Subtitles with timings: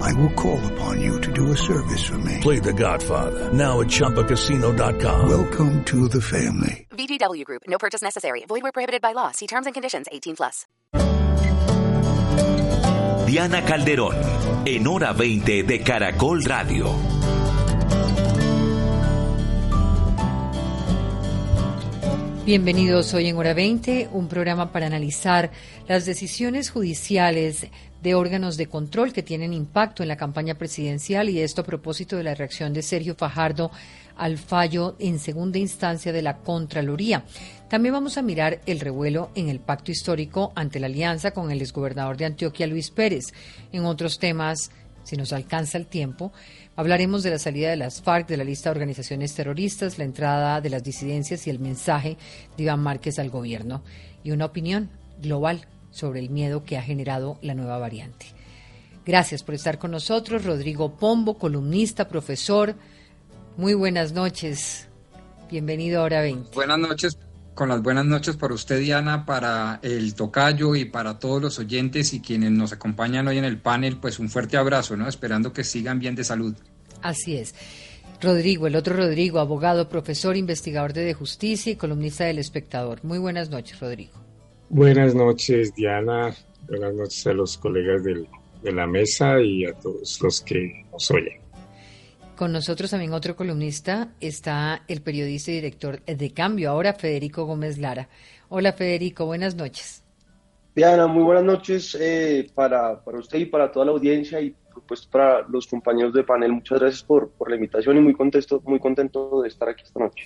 [0.00, 2.38] I will call upon you to do a service for me.
[2.40, 5.28] Play The Godfather now at ChumbaCasino.com.
[5.28, 6.86] Welcome to the family.
[6.90, 7.62] VGW Group.
[7.66, 8.44] No purchase necessary.
[8.46, 9.32] Void where prohibited by law.
[9.32, 10.06] See terms and conditions.
[10.12, 10.66] 18 plus.
[13.26, 14.14] Diana Calderón,
[14.66, 16.94] en hora 20 de Caracol Radio.
[22.44, 25.50] Bienvenidos hoy en Hora 20, un programa para analizar
[25.88, 27.68] las decisiones judiciales
[28.04, 32.16] de órganos de control que tienen impacto en la campaña presidencial y esto a propósito
[32.16, 33.70] de la reacción de Sergio Fajardo
[34.16, 37.24] al fallo en segunda instancia de la Contraloría.
[37.68, 41.62] También vamos a mirar el revuelo en el pacto histórico ante la alianza con el
[41.62, 43.32] exgobernador de Antioquia, Luis Pérez.
[43.72, 44.70] En otros temas,
[45.02, 46.30] si nos alcanza el tiempo,
[46.76, 50.60] Hablaremos de la salida de las FARC de la lista de organizaciones terroristas, la entrada
[50.60, 52.16] de las disidencias y el mensaje
[52.56, 53.84] de Iván Márquez al gobierno
[54.24, 54.90] y una opinión
[55.22, 58.26] global sobre el miedo que ha generado la nueva variante.
[59.06, 62.74] Gracias por estar con nosotros, Rodrigo Pombo, columnista, profesor.
[63.56, 64.88] Muy buenas noches.
[65.50, 66.50] Bienvenido a Hora 20.
[66.52, 67.16] Buenas noches,
[67.54, 72.12] con las buenas noches para usted, Diana, para el tocayo y para todos los oyentes
[72.12, 75.08] y quienes nos acompañan hoy en el panel, pues un fuerte abrazo, ¿no?
[75.08, 76.54] Esperando que sigan bien de salud.
[77.02, 77.54] Así es.
[78.20, 83.04] Rodrigo, el otro Rodrigo, abogado, profesor, investigador de justicia y columnista del espectador.
[83.04, 84.23] Muy buenas noches, Rodrigo.
[84.68, 86.34] Buenas noches, Diana.
[86.68, 88.26] Buenas noches a los colegas del,
[88.62, 91.44] de la mesa y a todos los que nos oyen.
[92.36, 97.78] Con nosotros también otro columnista está el periodista y director de Cambio, ahora Federico Gómez
[97.78, 98.08] Lara.
[98.48, 100.02] Hola Federico, buenas noches.
[100.74, 104.74] Diana, muy buenas noches eh, para, para, usted y para toda la audiencia y por
[104.74, 106.52] supuesto para los compañeros de panel.
[106.52, 110.00] Muchas gracias por, por la invitación y muy contento, muy contento de estar aquí esta
[110.00, 110.24] noche.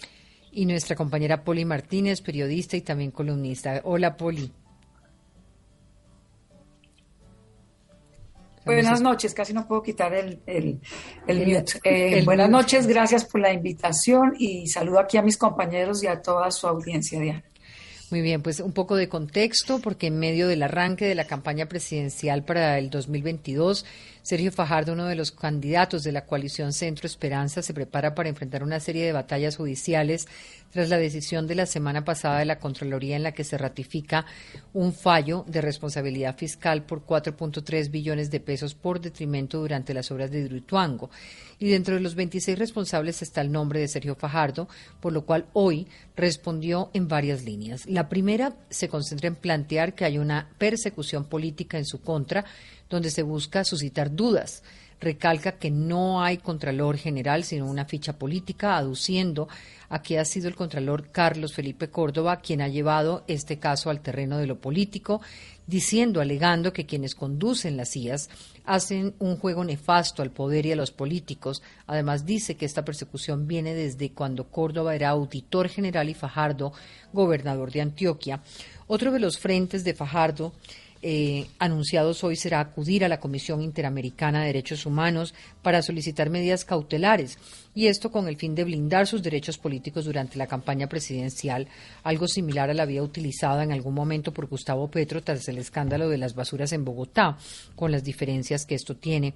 [0.58, 3.80] Y nuestra compañera Poli Martínez, periodista y también columnista.
[3.84, 4.50] Hola Poli.
[8.64, 10.80] Buenas noches, casi no puedo quitar el, el,
[11.28, 11.74] mute.
[11.84, 16.20] Eh, buenas noches, gracias por la invitación y saludo aquí a mis compañeros y a
[16.20, 17.44] toda su audiencia, Diana.
[18.10, 21.66] Muy bien, pues un poco de contexto, porque en medio del arranque de la campaña
[21.66, 23.84] presidencial para el 2022,
[24.28, 28.62] Sergio Fajardo, uno de los candidatos de la coalición Centro Esperanza, se prepara para enfrentar
[28.62, 30.28] una serie de batallas judiciales
[30.70, 34.26] tras la decisión de la semana pasada de la Contraloría en la que se ratifica
[34.74, 40.30] un fallo de responsabilidad fiscal por 4.3 billones de pesos por detrimento durante las obras
[40.30, 41.08] de Hidroituango.
[41.58, 44.68] Y dentro de los 26 responsables está el nombre de Sergio Fajardo,
[45.00, 47.86] por lo cual hoy respondió en varias líneas.
[47.86, 52.44] La primera se concentra en plantear que hay una persecución política en su contra
[52.88, 54.62] donde se busca suscitar dudas.
[55.00, 59.48] Recalca que no hay Contralor General, sino una ficha política, aduciendo
[59.88, 64.00] a que ha sido el Contralor Carlos Felipe Córdoba quien ha llevado este caso al
[64.00, 65.20] terreno de lo político,
[65.68, 68.28] diciendo, alegando que quienes conducen las IAS
[68.64, 71.62] hacen un juego nefasto al poder y a los políticos.
[71.86, 76.72] Además, dice que esta persecución viene desde cuando Córdoba era auditor general y Fajardo
[77.12, 78.42] gobernador de Antioquia.
[78.86, 80.54] Otro de los frentes de Fajardo
[81.02, 86.64] eh, anunciados hoy será acudir a la Comisión Interamericana de Derechos Humanos para solicitar medidas
[86.64, 87.38] cautelares,
[87.74, 91.68] y esto con el fin de blindar sus derechos políticos durante la campaña presidencial,
[92.02, 96.08] algo similar a la vía utilizada en algún momento por Gustavo Petro tras el escándalo
[96.08, 97.38] de las basuras en Bogotá,
[97.76, 99.34] con las diferencias que esto tiene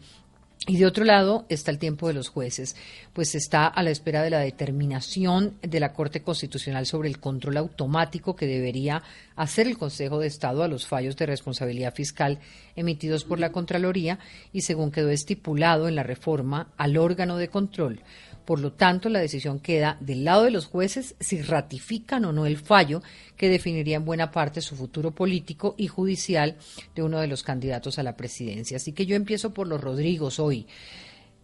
[0.66, 2.76] y de otro lado está el tiempo de los jueces,
[3.12, 7.56] pues está a la espera de la determinación de la Corte Constitucional sobre el control
[7.56, 9.02] automático que debería
[9.34, 12.38] hacer el Consejo de Estado a los fallos de responsabilidad fiscal
[12.76, 14.20] emitidos por la Contraloría
[14.52, 18.00] y según quedó estipulado en la reforma al órgano de control
[18.44, 22.46] por lo tanto, la decisión queda del lado de los jueces si ratifican o no
[22.46, 23.02] el fallo
[23.36, 26.56] que definiría en buena parte su futuro político y judicial
[26.94, 28.76] de uno de los candidatos a la presidencia.
[28.76, 30.66] Así que yo empiezo por los Rodrigos hoy.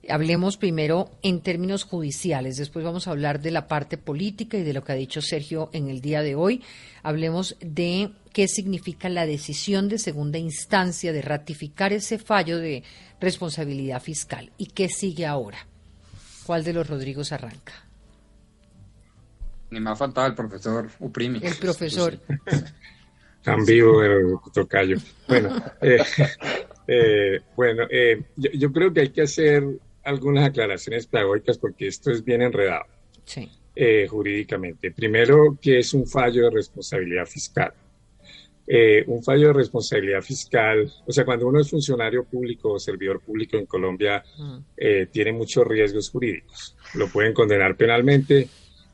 [0.08, 4.73] Hablemos primero en términos judiciales, después vamos a hablar de la parte política y de
[4.73, 6.62] lo que ha dicho Sergio en el día de hoy.
[7.02, 12.84] Hablemos de qué significa la decisión de segunda instancia de ratificar ese fallo de
[13.20, 15.67] responsabilidad fiscal y qué sigue ahora.
[16.49, 17.75] ¿Cuál de los Rodrigos arranca?
[19.71, 21.41] Ni me ha faltado el profesor Uprimi.
[21.43, 22.19] El profesor.
[23.43, 24.97] Tan vivo el tocayo.
[25.29, 25.99] Bueno, eh,
[26.89, 29.62] eh, bueno eh, yo, creo que hay que hacer
[30.03, 32.87] algunas aclaraciones pedagógicas porque esto es bien enredado.
[33.27, 33.50] Sí.
[33.77, 34.91] eh, jurídicamente.
[34.93, 37.75] Primero, que es un fallo de responsabilidad fiscal.
[38.70, 43.20] Eh, un fallo de responsabilidad fiscal, o sea, cuando uno es funcionario público o servidor
[43.20, 44.23] público en Colombia,
[44.76, 46.76] eh, tiene muchos riesgos jurídicos.
[46.94, 48.47] Lo pueden condenar penalmente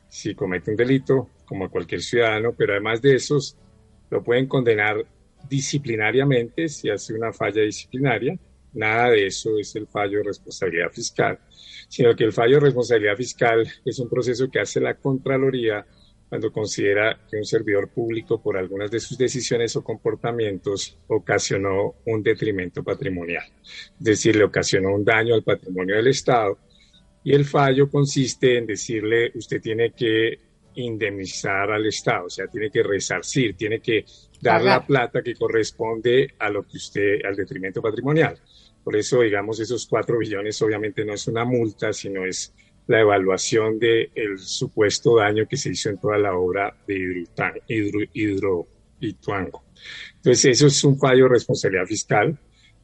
[0.07, 3.57] si comete un delito, como cualquier ciudadano, pero además de esos,
[4.09, 5.05] lo pueden condenar
[5.49, 8.39] disciplinariamente si hace una falla disciplinaria.
[8.73, 11.37] Nada de eso es el fallo de responsabilidad fiscal,
[11.89, 15.85] sino que el fallo de responsabilidad fiscal es un proceso que hace la Contraloría
[16.29, 22.23] cuando considera que un servidor público por algunas de sus decisiones o comportamientos ocasionó un
[22.23, 26.57] detrimento patrimonial, es decir, le ocasionó un daño al patrimonio del Estado.
[27.23, 30.39] Y el fallo consiste en decirle, usted tiene que
[30.75, 34.05] indemnizar al Estado, o sea, tiene que resarcir, tiene que
[34.41, 38.37] dar la plata que corresponde a lo que usted, al detrimento patrimonial.
[38.83, 42.53] Por eso, digamos, esos cuatro billones obviamente no es una multa, sino es
[42.87, 47.25] la evaluación del supuesto daño que se hizo en toda la obra de
[47.67, 49.63] Hidro, Hidroituango.
[50.17, 52.37] Entonces, eso es un fallo de responsabilidad fiscal.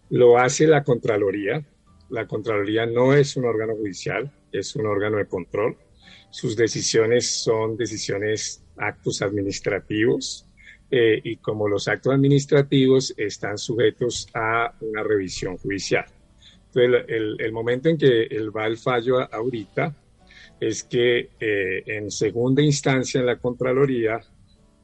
[0.10, 1.66] Lo hace la Contraloría.
[2.10, 5.78] La Contraloría no es un órgano judicial, es un órgano de control.
[6.30, 10.48] Sus decisiones son decisiones, actos administrativos,
[10.90, 16.06] eh, y como los actos administrativos están sujetos a una revisión judicial.
[16.74, 17.06] Entonces,
[17.40, 19.96] el, momento en que él va el fallo ahorita
[20.60, 24.20] es que eh, en segunda instancia en la Contraloría,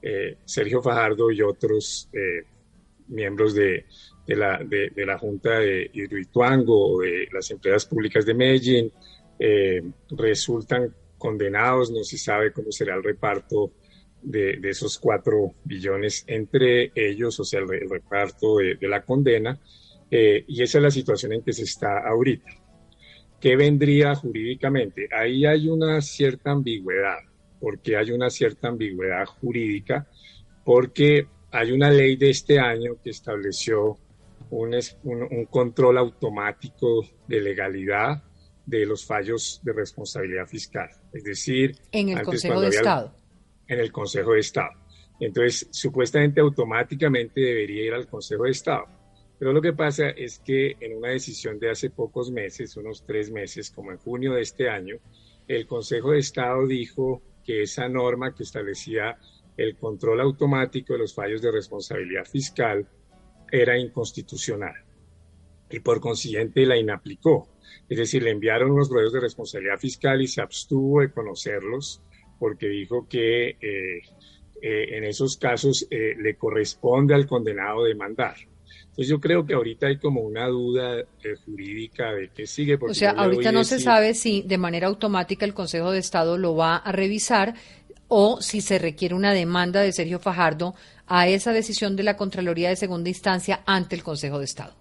[0.02, 2.44] eh, Sergio Fajardo y otros eh,
[3.08, 3.86] miembros de,
[4.28, 8.92] la, de, la, Junta de Hidroituango de las empresas públicas de Medellín
[10.10, 13.72] resultan condenados, no se sabe cómo será el reparto
[14.22, 19.60] de, esos cuatro billones entre ellos, o sea, el, reparto de, la condena,
[20.10, 22.50] eh, y esa es la situación en que se está ahorita.
[23.40, 25.10] ¿Qué vendría jurídicamente?
[25.12, 27.18] Ahí hay una cierta ambigüedad.
[27.60, 30.08] porque hay una cierta ambigüedad jurídica?
[30.64, 33.98] Porque hay una ley de este año que estableció
[34.52, 38.24] un, un, control automático de legalidad
[38.66, 40.90] de los fallos de responsabilidad fiscal.
[41.12, 43.16] Es decir, en el Consejo de Estado.
[43.68, 44.72] En el Consejo de Estado.
[45.20, 48.86] Entonces, supuestamente automáticamente debería ir al Consejo de Estado.
[49.40, 53.32] Pero lo que pasa es que en una decisión de hace pocos meses, unos tres
[53.32, 54.98] meses, como en junio de este año,
[55.48, 59.18] el Consejo de Estado dijo que esa norma que establecía
[59.56, 62.88] el control automático de los fallos de responsabilidad fiscal
[63.52, 64.76] era inconstitucional
[65.70, 67.48] y por consiguiente la inaplicó.
[67.90, 72.02] Es decir, le enviaron unos rollos de responsabilidad fiscal y se abstuvo de conocerlos
[72.40, 74.02] porque dijo que eh,
[74.62, 78.36] eh, en esos casos eh, le corresponde al condenado demandar.
[78.98, 81.06] Pues yo creo que ahorita hay como una duda eh,
[81.46, 82.80] jurídica de qué sigue.
[82.82, 86.56] o sea, ahorita no se sabe si de manera automática el Consejo de Estado lo
[86.56, 87.54] va a revisar
[88.08, 90.74] o si se requiere una demanda de Sergio Fajardo
[91.06, 94.74] a esa decisión de la Contraloría de Segunda Instancia ante el Consejo de Estado.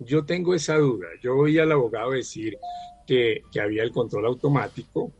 [0.00, 1.06] Yo tengo esa duda.
[1.22, 2.58] Yo oí al abogado decir
[3.06, 5.12] que, que había el control automático,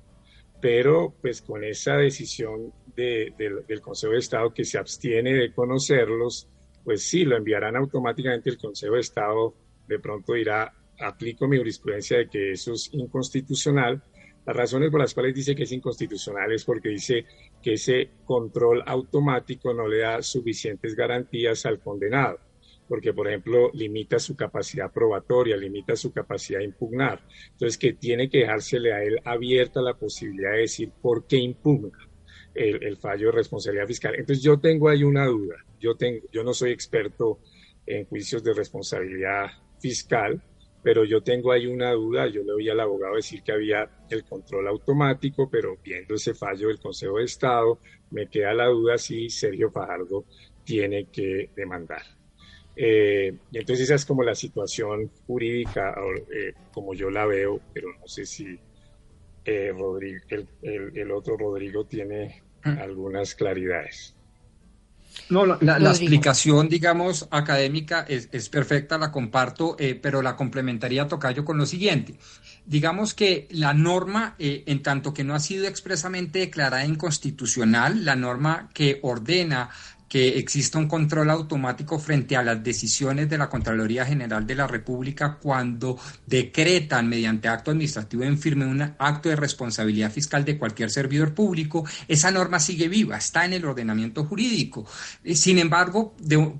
[0.60, 6.50] pero pues con esa decisión del Consejo de Estado que se abstiene de conocerlos,
[6.86, 9.52] pues sí, lo enviarán automáticamente el Consejo de Estado,
[9.88, 14.00] de pronto dirá, aplico mi jurisprudencia de que eso es inconstitucional.
[14.46, 17.26] Las razones por las cuales dice que es inconstitucional es porque dice
[17.60, 22.38] que ese control automático no le da suficientes garantías al condenado,
[22.86, 27.20] porque, por ejemplo, limita su capacidad probatoria, limita su capacidad de impugnar.
[27.50, 31.98] Entonces, que tiene que dejársele a él abierta la posibilidad de decir por qué impugna
[32.54, 34.14] el, fallo de responsabilidad fiscal.
[34.14, 35.56] Entonces yo tengo ahí una duda.
[35.78, 37.40] Yo, tengo, yo no soy experto
[37.84, 39.46] en juicios de responsabilidad
[39.78, 40.42] fiscal,
[40.82, 42.26] pero yo tengo ahí una duda.
[42.28, 46.68] Yo le oí al abogado decir que había el control automático, pero viendo ese fallo
[46.68, 47.80] del Consejo de Estado,
[48.10, 50.26] me queda la duda si Sergio Fajardo
[50.62, 52.02] tiene que demandar.
[52.74, 55.94] Eh, y entonces esa es como la situación jurídica,
[56.30, 58.44] eh, como yo la veo, pero no sé si
[59.44, 60.20] eh, Rodrigo,
[60.60, 62.78] el, otro Rodrigo tiene Mm.
[62.80, 64.15] algunas claridades.
[65.28, 71.58] No, la, explicación, digamos, académica es, perfecta, la comparto, eh, pero la complementaría Tocayo con
[71.58, 72.14] lo siguiente.
[72.64, 78.14] Digamos que la norma, eh, en tanto que no ha sido expresamente declarada inconstitucional, la
[78.14, 79.70] norma que ordena
[80.08, 84.66] que exista un control automático frente a las decisiones de la Contraloría General de la
[84.66, 90.90] República cuando decretan mediante acto administrativo en firme un acto de responsabilidad fiscal de cualquier
[90.90, 94.86] servidor público, esa norma sigue viva, está en el ordenamiento jurídico.
[95.24, 96.14] Eh, sin embargo,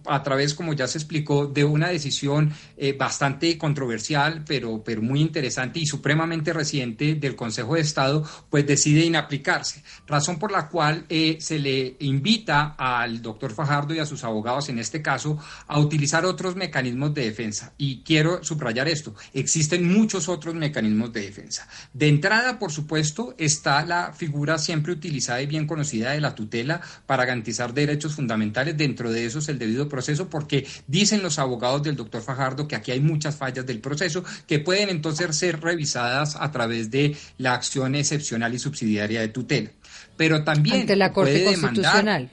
[0.06, 5.20] a través, como ya se explicó, de una decisión eh, bastante controversial, pero, pero muy
[5.20, 11.04] interesante y supremamente reciente del Consejo de Estado, pues decide inaplicarse, razón por la cual
[11.08, 15.38] eh, se le invita al doctor doctor Fajardo y a sus abogados en este caso
[15.66, 17.72] a utilizar otros mecanismos de defensa.
[17.76, 21.68] Y quiero subrayar esto, existen muchos otros mecanismos de defensa.
[21.92, 26.80] De entrada, por supuesto, está la figura siempre utilizada y bien conocida de la tutela
[27.06, 31.96] para garantizar derechos fundamentales, dentro de esos el debido proceso, porque dicen los abogados del
[31.96, 36.50] doctor Fajardo que aquí hay muchas fallas del proceso que pueden entonces ser revisadas a
[36.50, 39.70] través de la acción excepcional y subsidiaria de tutela.
[40.16, 42.30] Pero también ante la Corte Constitucional.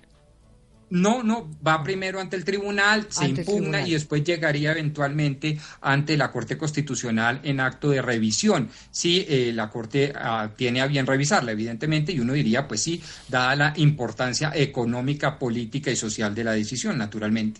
[0.93, 6.31] No, no, va primero ante el tribunal, se impugna y después llegaría eventualmente ante la
[6.31, 8.69] Corte Constitucional en acto de revisión.
[8.91, 13.01] Si eh, la Corte ah, tiene a bien revisarla, evidentemente, y uno diría, pues sí,
[13.27, 17.59] dada la importancia económica, política y social de la decisión, naturalmente.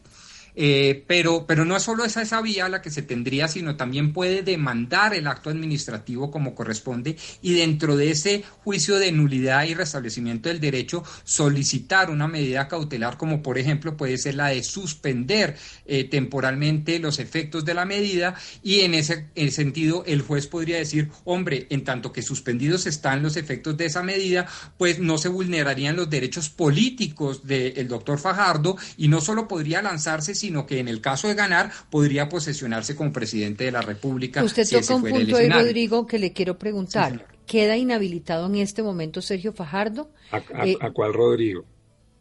[0.56, 4.14] Eh, pero, pero no es solo esa, esa vía la que se tendría, sino también
[4.14, 9.74] puede demandar el acto administrativo como corresponde y dentro de ese juicio de nulidad y
[9.74, 15.58] restablecimiento del derecho solicitar una medida cautelar como por ejemplo puede ser la de suspender
[15.86, 21.10] eh, temporalmente los efectos de la medida y en ese, sentido el juez podría decir,
[21.26, 25.96] hombre, en tanto que suspendidos están los efectos de esa medida, pues no se vulnerarían
[25.96, 31.00] los derechos políticos del doctor Fajardo y no solo podría lanzarse sino que en el
[31.00, 34.44] caso de ganar podría posesionarse como presidente de la República.
[34.44, 37.28] Usted toca un punto ahí, Rodrigo, que le quiero preguntar.
[37.48, 40.10] ¿Queda inhabilitado en este momento Sergio Fajardo?
[40.32, 41.64] ¿A, eh, cuál Rodrigo?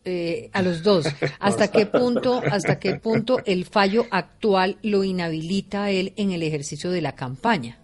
[0.05, 1.07] Eh, a los dos.
[1.41, 6.45] ¿Hasta qué punto, hasta qué punto el fallo actual lo inhabilita a él en el
[6.45, 7.81] ejercicio de la campaña?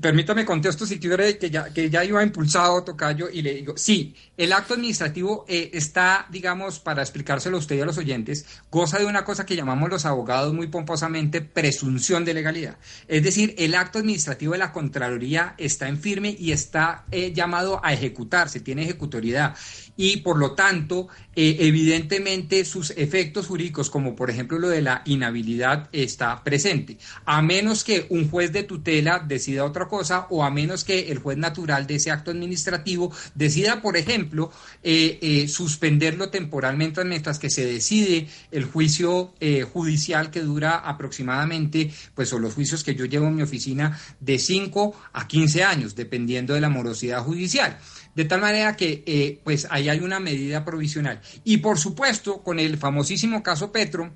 [0.00, 4.14] Permítame contesto si quiere que ya, que ya iba impulsado Tocayo y le digo, sí,
[4.36, 8.98] el acto administrativo eh, está, digamos, para explicárselo a usted y a los oyentes, goza
[8.98, 12.76] de una cosa que llamamos los abogados muy pomposamente presunción de legalidad.
[13.06, 17.80] Es decir, el acto administrativo de la Contraloría está en firme y está eh, llamado
[17.84, 19.56] a ejecutarse, tiene ejecutoriedad
[19.96, 25.02] y por lo tanto, eh, evidentemente sus efectos jurídicos, como por ejemplo lo de la
[25.06, 30.50] inhabilidad, está presente, a menos que un juez de tutela decida otra cosa o a
[30.50, 34.50] menos que el juez natural de ese acto administrativo decida, por ejemplo,
[34.82, 39.34] eh, eh, suspenderlo temporalmente mientras que se decide el juicio
[39.72, 44.38] judicial que dura aproximadamente, pues son los juicios que yo llevo en mi oficina, de
[44.38, 47.78] 5 a 15 años, dependiendo de la morosidad judicial.
[48.16, 51.20] De tal manera que eh, pues ahí hay una medida provisional.
[51.44, 54.10] Y por supuesto, con el famosísimo caso Petro,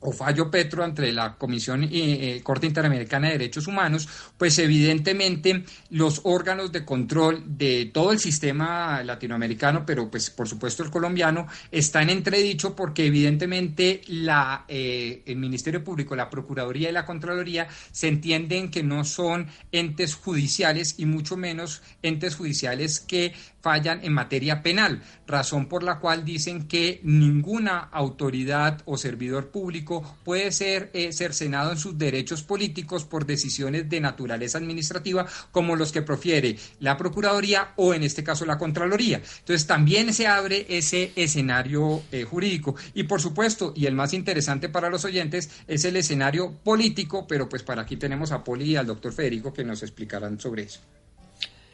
[0.00, 5.64] o fallo Petro entre la Comisión y eh, Corte Interamericana de Derechos Humanos, pues evidentemente
[5.90, 11.46] los órganos de control de todo el sistema latinoamericano, pero pues por supuesto el colombiano,
[11.70, 18.08] están entredicho porque evidentemente la, eh, el Ministerio Público, la Procuraduría y la Contraloría se
[18.08, 23.34] entienden que no son entes judiciales y mucho menos entes judiciales que
[23.66, 30.18] fallan en materia penal, razón por la cual dicen que ninguna autoridad o servidor público
[30.24, 35.90] puede ser eh, cercenado en sus derechos políticos por decisiones de naturaleza administrativa como los
[35.90, 39.16] que profiere la Procuraduría o en este caso la Contraloría.
[39.16, 44.68] Entonces también se abre ese escenario eh, jurídico y por supuesto, y el más interesante
[44.68, 48.76] para los oyentes, es el escenario político, pero pues para aquí tenemos a Poli y
[48.76, 50.78] al doctor Federico que nos explicarán sobre eso.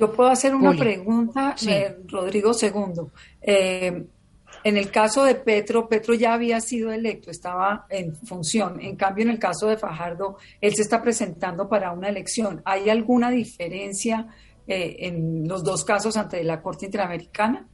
[0.02, 3.12] Yo puedo hacer una pregunta, eh, Rodrigo Segundo.
[3.40, 4.04] Eh,
[4.64, 8.80] en el caso de Petro, Petro ya había sido electo, estaba en función.
[8.80, 12.62] En cambio, en el caso de Fajardo, él se está presentando para una elección.
[12.64, 14.26] ¿Hay alguna diferencia
[14.66, 17.68] eh, en los dos casos ante la Corte Interamericana?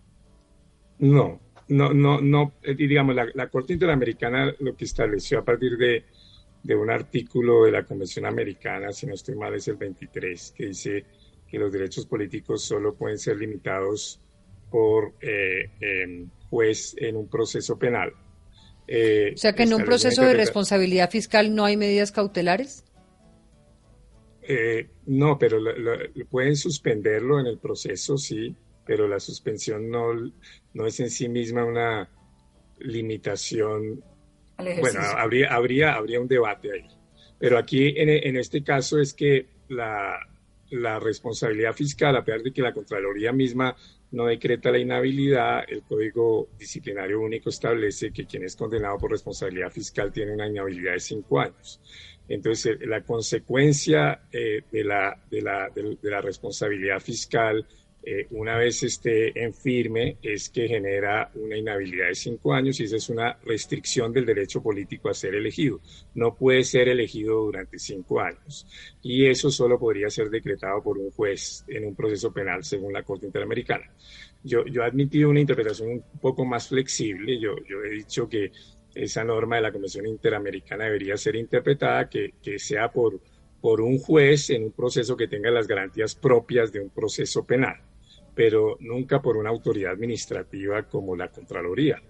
[0.99, 2.53] No, no, no, no.
[2.77, 6.05] digamos, la, Corte Interamericana lo que estableció a partir de,
[6.63, 10.67] de un artículo de la Convención Americana, si no estoy mal, es el 23, que
[10.67, 11.07] dice
[11.51, 14.21] que los derechos políticos solo pueden ser limitados
[14.71, 18.13] por eh, em, juez en un proceso penal.
[18.87, 22.85] Eh, o sea que en un proceso de responsabilidad fiscal no hay medidas cautelares.
[24.43, 25.59] Eh, no, pero
[26.31, 28.55] pueden suspenderlo en el proceso, sí,
[28.87, 30.15] pero la suspensión no,
[30.73, 32.09] no es en sí misma una
[32.79, 34.03] limitación.
[34.57, 36.89] Bueno, habría, habría, habría un debate ahí.
[37.39, 40.19] Pero aquí en, en este caso es que la,
[40.71, 43.77] la responsabilidad fiscal, a pesar de que la Contraloría misma
[44.11, 49.71] no decreta la inhabilidad, el Código Disciplinario Único establece que quien es condenado por responsabilidad
[49.71, 51.81] fiscal tiene una inhabilidad de cinco años.
[52.29, 57.67] Entonces, la consecuencia eh, de, la, de, la, de, la, responsabilidad fiscal,
[58.03, 62.85] eh, una vez esté en firme, es que genera una inhabilidad de cinco años y
[62.85, 65.81] esa es una restricción del derecho político a ser elegido.
[66.15, 68.67] No puede ser elegido durante cinco años.
[69.03, 73.03] Y eso solo podría ser decretado por un juez en un proceso penal según la
[73.03, 73.93] Corte Interamericana.
[74.43, 77.39] Yo, yo he admitido una interpretación un poco más flexible.
[77.41, 78.53] Yo, yo he dicho que
[78.95, 83.21] esa norma de la Convención Interamericana debería ser interpretada que, que sea por,
[83.61, 87.77] por un juez en un proceso que tenga las garantías propias de un proceso penal,
[88.35, 92.01] pero nunca por una autoridad administrativa como la Contraloría.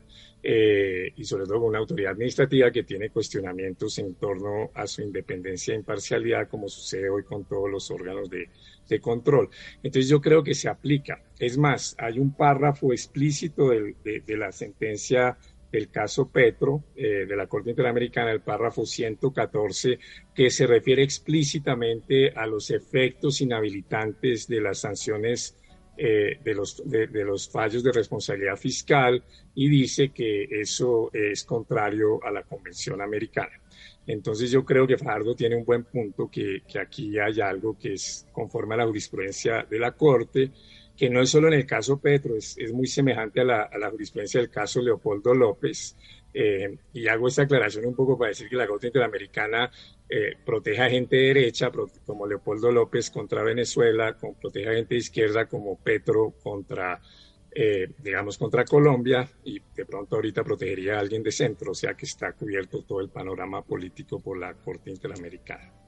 [0.41, 5.75] Eh, y sobre todo una autoridad administrativa que tiene cuestionamientos en torno a su independencia
[5.75, 8.49] e imparcialidad, como sucede hoy con todos los órganos de,
[8.89, 9.49] de control.
[9.83, 11.25] Entonces yo creo que se aplica.
[11.41, 15.37] Es más, hay un párrafo explícito de, de, de la sentencia
[15.71, 19.99] el caso Petro eh, de la Corte Interamericana, el párrafo 114,
[20.35, 25.57] que se refiere explícitamente a los efectos inhabilitantes de las sanciones
[26.01, 29.23] eh, de, los, de, los fallos de responsabilidad fiscal
[29.55, 33.61] y dice que eso es contrario a la Convención Americana.
[34.07, 37.95] Entonces yo creo que Fajardo tiene un buen punto, que, que aquí hay algo que
[37.95, 40.53] es conforme a la jurisprudencia de la Corte
[40.99, 44.51] que no es solo en el caso Petro, es, muy semejante a la, jurisprudencia del
[44.51, 45.97] caso Leopoldo López.
[46.35, 49.71] Eh, y hago esta aclaración un poco para decir que la Corte Interamericana
[50.09, 51.71] eh, protege a gente derecha,
[52.05, 57.01] como Leopoldo López contra Venezuela, protege a gente de izquierda como Petro contra,
[57.55, 61.95] eh, digamos, contra Colombia, y de pronto ahorita protegería a alguien de centro, o sea
[61.95, 65.88] que está cubierto todo el panorama político por la Corte Interamericana.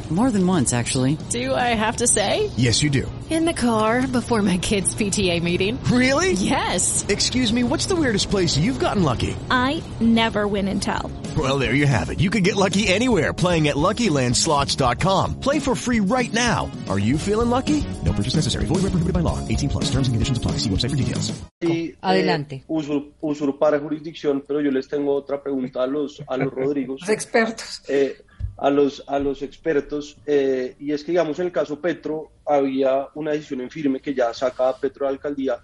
[0.11, 1.17] More than once, actually.
[1.29, 2.51] Do I have to say?
[2.57, 3.09] Yes, you do.
[3.29, 5.81] In the car before my kids' PTA meeting.
[5.85, 6.33] Really?
[6.33, 7.05] Yes.
[7.07, 9.37] Excuse me, what's the weirdest place you've gotten lucky?
[9.49, 11.09] I never win and tell.
[11.37, 12.19] Well, there you have it.
[12.19, 15.39] You can get lucky anywhere playing at LuckyLandSlots.com.
[15.39, 16.69] Play for free right now.
[16.89, 17.81] Are you feeling lucky?
[18.05, 18.65] No purchase necessary.
[18.65, 19.39] Void where prohibited by law.
[19.47, 19.85] 18 plus.
[19.85, 20.57] Terms and conditions apply.
[20.57, 21.31] See website for details.
[21.61, 22.55] Y, Adelante.
[22.55, 26.99] Eh, usur, usurpar jurisdicción, pero yo les tengo otra pregunta a los, a los Rodrigos.
[26.99, 27.81] los expertos.
[27.87, 28.17] Eh,
[28.61, 33.07] a los, a los expertos, eh, y es que, digamos, en el caso Petro había
[33.15, 35.59] una decisión en firme que ya saca Petro de alcaldía,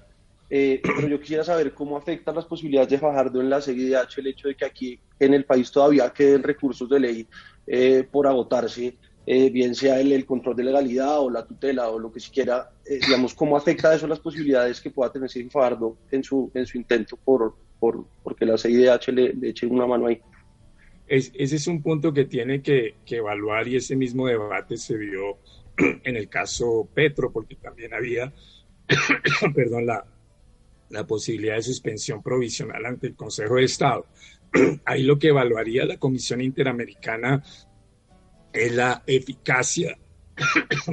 [0.50, 4.28] eh, pero yo quisiera saber cómo afectan las posibilidades de Fajardo en la CIDH el
[4.28, 7.28] hecho de que aquí en el país todavía queden recursos de ley
[7.68, 8.96] eh, por agotarse,
[9.28, 12.72] bien sea el, el, control de legalidad o la tutela o lo que siquiera,
[13.06, 17.16] digamos, cómo afecta eso las posibilidades que pueda tener Fajardo en su, en su intento
[17.18, 20.20] por, por porque la CIDH le, le eche una mano ahí
[21.08, 25.38] ese es un punto que tiene que, evaluar y ese mismo debate se dio
[25.78, 28.34] en el caso Petro, porque también había,
[29.56, 30.06] perdón, la,
[30.90, 34.06] la posibilidad de suspensión provisional ante el Consejo de Estado.
[34.86, 37.44] Ahí lo que evaluaría la Comisión Interamericana
[38.52, 39.98] es la eficacia,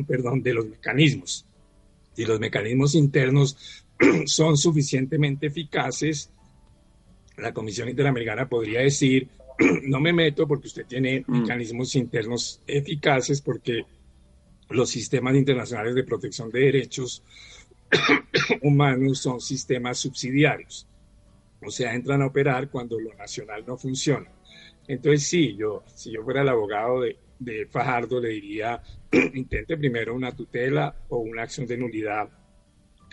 [0.06, 1.46] perdón, de los mecanismos.
[2.12, 3.84] Si los mecanismos internos
[4.26, 6.30] son suficientemente eficaces,
[7.36, 9.28] la Comisión Interamericana podría decir
[9.84, 11.40] no me meto porque usted tiene mm.
[11.40, 13.84] mecanismos internos eficaces porque
[14.70, 17.22] los sistemas internacionales de protección de derechos
[18.62, 20.86] humanos son sistemas subsidiarios.
[21.60, 24.30] O sea, entran a operar cuando lo nacional no funciona.
[24.86, 28.82] Entonces, sí, yo, si yo fuera el abogado de, de Fajardo, le diría,
[29.34, 32.28] intente primero una tutela o una acción de nulidad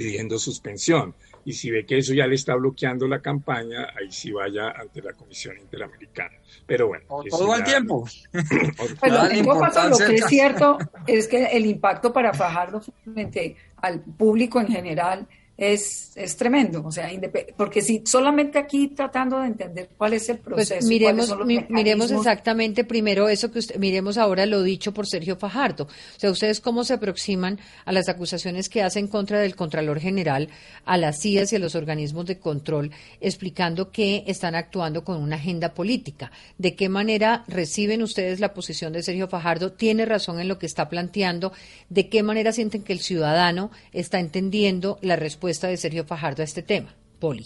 [0.01, 1.13] pidiendo suspensión
[1.45, 5.01] y si ve que eso ya le está bloqueando la campaña, ahí sí vaya ante
[5.01, 6.37] la Comisión Interamericana.
[6.65, 7.05] Pero bueno.
[7.07, 8.07] todo el tiempo.
[8.31, 15.27] lo que es cierto es que el impacto para Fajardo frente al público en general
[15.61, 16.83] es, es tremendo.
[16.83, 17.07] O sea,
[17.55, 20.87] porque si solamente aquí tratando de entender cuál es el pues proceso.
[20.87, 21.35] miremos,
[21.69, 25.83] miremos exactamente primero eso que usted, miremos ahora lo dicho por Sergio Fajardo.
[25.83, 30.49] O sea, ustedes cómo se aproximan a las acusaciones que hacen contra del Contralor General,
[30.83, 35.35] a las CIAs y a los organismos de control, explicando que están actuando con una
[35.35, 36.31] agenda política.
[36.57, 39.73] ¿De qué manera reciben ustedes la posición de Sergio Fajardo?
[39.73, 41.53] ¿Tiene razón en lo que está planteando?
[41.87, 46.45] ¿De qué manera sienten que el ciudadano está entendiendo la respuesta de Sergio Fajardo a
[46.45, 46.95] este tema?
[47.19, 47.45] Poli.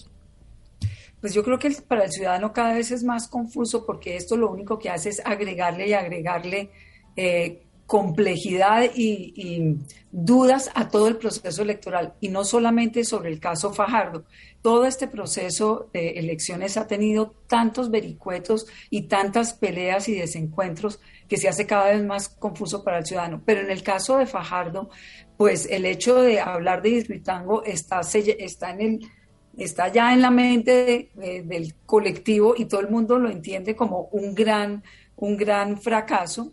[1.21, 4.51] Pues yo creo que para el ciudadano cada vez es más confuso porque esto lo
[4.51, 6.69] único que hace es agregarle y agregarle
[7.15, 9.77] eh, complejidad y,
[10.11, 14.23] dudas a todo el proceso electoral y no solamente sobre el caso Fajardo.
[14.61, 21.37] Todo este proceso de elecciones ha tenido tantos vericuetos y tantas peleas y desencuentros que
[21.37, 23.41] se hace cada vez más confuso para el ciudadano.
[23.45, 24.89] Pero en el caso de Fajardo,
[25.37, 29.11] pues el hecho de hablar de Hidroitango está, está en el
[29.57, 34.35] está ya en la mente del colectivo y todo el mundo lo entiende como un
[34.35, 34.83] gran,
[35.15, 36.51] un gran fracaso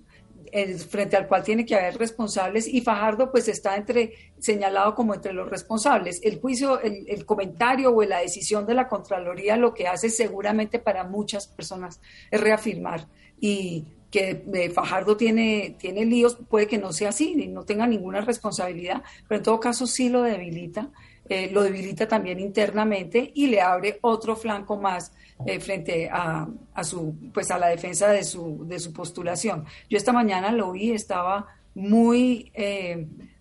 [0.88, 5.32] frente al cual tiene que haber responsables y Fajardo pues está entre señalado como entre
[5.32, 6.20] los responsables.
[6.22, 11.04] El juicio, el, comentario o la decisión de la Contraloría lo que hace seguramente para
[11.04, 13.08] muchas personas es reafirmar
[13.40, 18.20] y que eh, Fajardo tiene, tiene líos, puede que no sea así no tenga ninguna
[18.20, 20.90] responsabilidad, pero en todo caso sí lo debilita,
[21.29, 25.12] eh, lo debilita también internamente y le abre otro flanco más
[25.46, 26.46] eh, frente a,
[26.85, 29.64] su, pues a la defensa de su, de su postulación.
[29.88, 32.53] Yo esta mañana lo vi, estaba muy,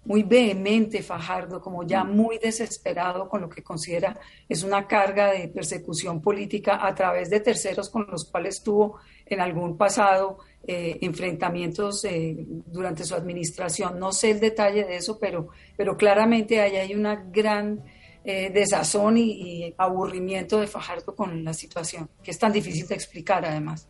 [0.05, 5.49] muy vehemente Fajardo, como ya muy desesperado con lo que considera es una carga de
[5.49, 8.99] persecución política a través de terceros con los cuales tuvo
[9.33, 12.05] en algún pasado eh, enfrentamientos
[12.67, 13.99] durante su administración.
[13.99, 17.81] No sé el detalle de eso, pero, pero claramente ahí hay una gran
[18.23, 23.43] eh, desazón y, aburrimiento de Fajardo con la situación, que es tan difícil de explicar
[23.43, 23.89] además.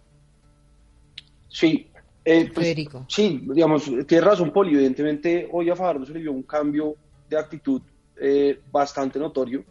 [1.49, 1.89] Sí,
[2.23, 2.75] eh, pues,
[3.10, 6.95] sí, digamos, tiene razón Poli, evidentemente hoy a Fajardo se le dio un cambio
[7.30, 7.82] de actitud
[8.21, 9.65] eh, bastante notorio.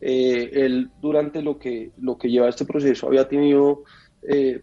[0.00, 3.84] él durante lo que, lo que lleva este proceso había tenido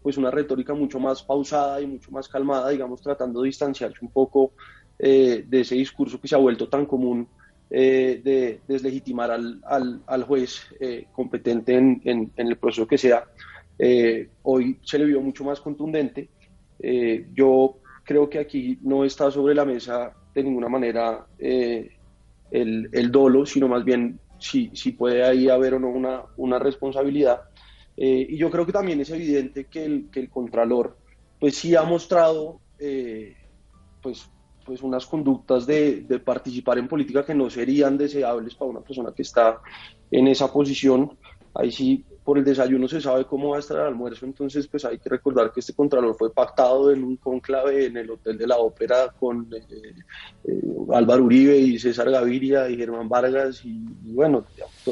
[0.02, 4.12] pues una retórica mucho más pausada y mucho más calmada, digamos, tratando de distanciarse un
[4.12, 4.54] poco
[4.98, 7.28] de ese discurso que se ha vuelto tan común
[7.76, 9.60] eh, de deslegitimar al,
[10.06, 13.24] al, juez eh, competente en, en, el proceso que sea.
[13.80, 16.30] Eh, hoy se le vio mucho más contundente.
[17.34, 21.90] yo creo que aquí no está sobre la mesa de ninguna manera el,
[22.92, 27.42] el, dolo, sino más bien si, si puede ahí haber o no una, una responsabilidad.
[27.96, 30.98] Y yo creo que también es evidente que el, que el Contralor
[31.40, 32.60] pues sí ha mostrado
[34.02, 34.30] pues
[34.66, 39.14] pues unas conductas de, de, participar en política que no serían deseables para una persona
[39.14, 39.62] que está
[40.12, 41.18] en esa posición.
[41.56, 44.86] Ahí sí, por el desayuno se sabe cómo va a estar el almuerzo, entonces pues
[44.86, 48.48] hay que recordar que este contralor fue pactado en un conclave en el Hotel de
[48.48, 49.94] la Ópera con eh,
[50.46, 50.62] eh,
[50.94, 54.46] Álvaro Uribe y César Gaviria y Germán Vargas y, bueno,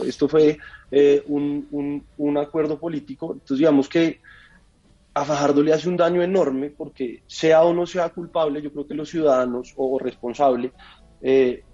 [0.06, 0.58] esto fue
[0.92, 4.20] eh, un, un, un acuerdo político, entonces digamos que
[5.14, 8.88] a Fajardo le hace un daño enorme porque sea o no sea culpable, yo creo
[8.88, 10.72] que los ciudadanos o responsable,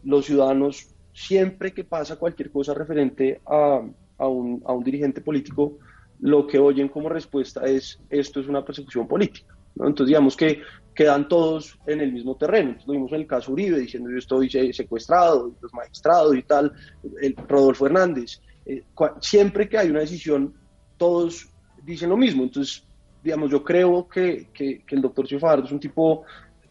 [0.04, 3.82] los ciudadanos siempre que pasa cualquier cosa referente a,
[4.18, 5.78] a, un, a, un, dirigente político,
[6.20, 9.56] lo que oyen como respuesta es esto es una persecución política.
[9.76, 10.62] Entonces digamos que
[10.96, 12.70] quedan todos en el mismo terreno.
[12.70, 16.74] Entonces, lo vimos en el caso Uribe diciendo yo estoy secuestrado, los magistrados y tal,
[17.22, 18.42] el Rodolfo Hernández.
[18.66, 18.84] Eh,
[19.22, 20.54] siempre que hay una decisión,
[20.98, 21.50] todos
[21.84, 22.44] dicen lo mismo.
[22.44, 22.84] Entonces
[23.24, 26.24] digamos, yo creo que, que, el doctor Fajardo es un tipo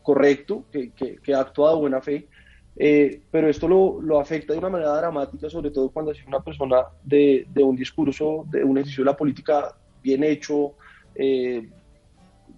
[0.02, 2.28] correcto, que, que, ha actuado de buena fe,
[2.76, 6.40] eh, pero esto lo, lo, afecta de una manera dramática, sobre todo cuando es una
[6.40, 10.74] persona de, de un discurso, de un ejercicio de la política bien hecho,
[11.14, 11.68] eh,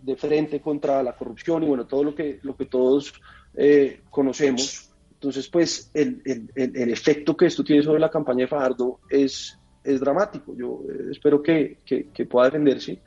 [0.03, 3.13] de frente contra la corrupción y bueno, todo lo que, lo que todos
[3.55, 4.91] eh, conocemos.
[5.15, 9.59] Entonces, pues el, el, el, efecto que esto tiene sobre la campaña de Fajardo es,
[9.83, 10.55] es dramático.
[10.57, 13.01] Yo espero que, que pueda defenderse.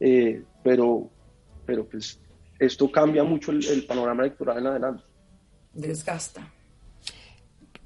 [0.00, 1.08] Eh, pero,
[1.64, 2.18] pero pues
[2.58, 5.04] esto cambia mucho el, panorama electoral en adelante.
[5.74, 6.52] Desgasta.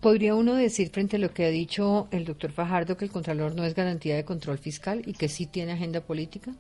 [0.00, 3.54] ¿Podría uno decir frente a lo que ha dicho el doctor Fajardo que el Contralor
[3.54, 6.54] no es garantía de control fiscal y que sí tiene agenda política?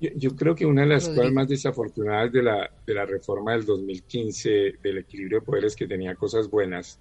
[0.00, 3.64] Yo, creo que una de las cosas más desafortunadas de la, de la reforma del
[3.64, 4.50] 2015
[4.82, 6.98] del equilibrio de poderes que tenía cosas buenas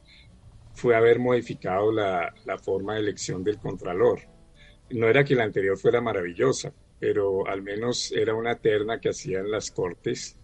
[0.76, 4.20] fue haber modificado la, la forma de elección del Contralor
[4.94, 9.50] no era que la anterior fuera maravillosa, pero al menos era una terna que hacían
[9.50, 10.38] las cortes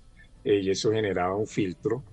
[0.48, 2.04] eh, y eso generaba un filtro.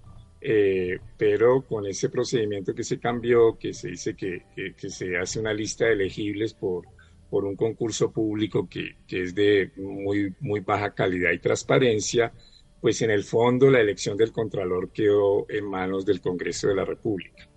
[0.41, 4.43] eh, pero con ese procedimiento que se cambió, que se dice que,
[4.91, 6.85] se hace una lista de elegibles por,
[7.31, 12.33] por un concurso público que, es de muy, muy baja calidad y transparencia,
[12.81, 16.85] pues en el fondo la elección del Contralor quedó en manos del Congreso de la
[16.85, 17.49] República,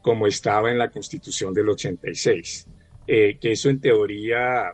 [0.00, 2.68] como estaba en la Constitución del 86.
[3.06, 4.72] Eh, que eso en teoría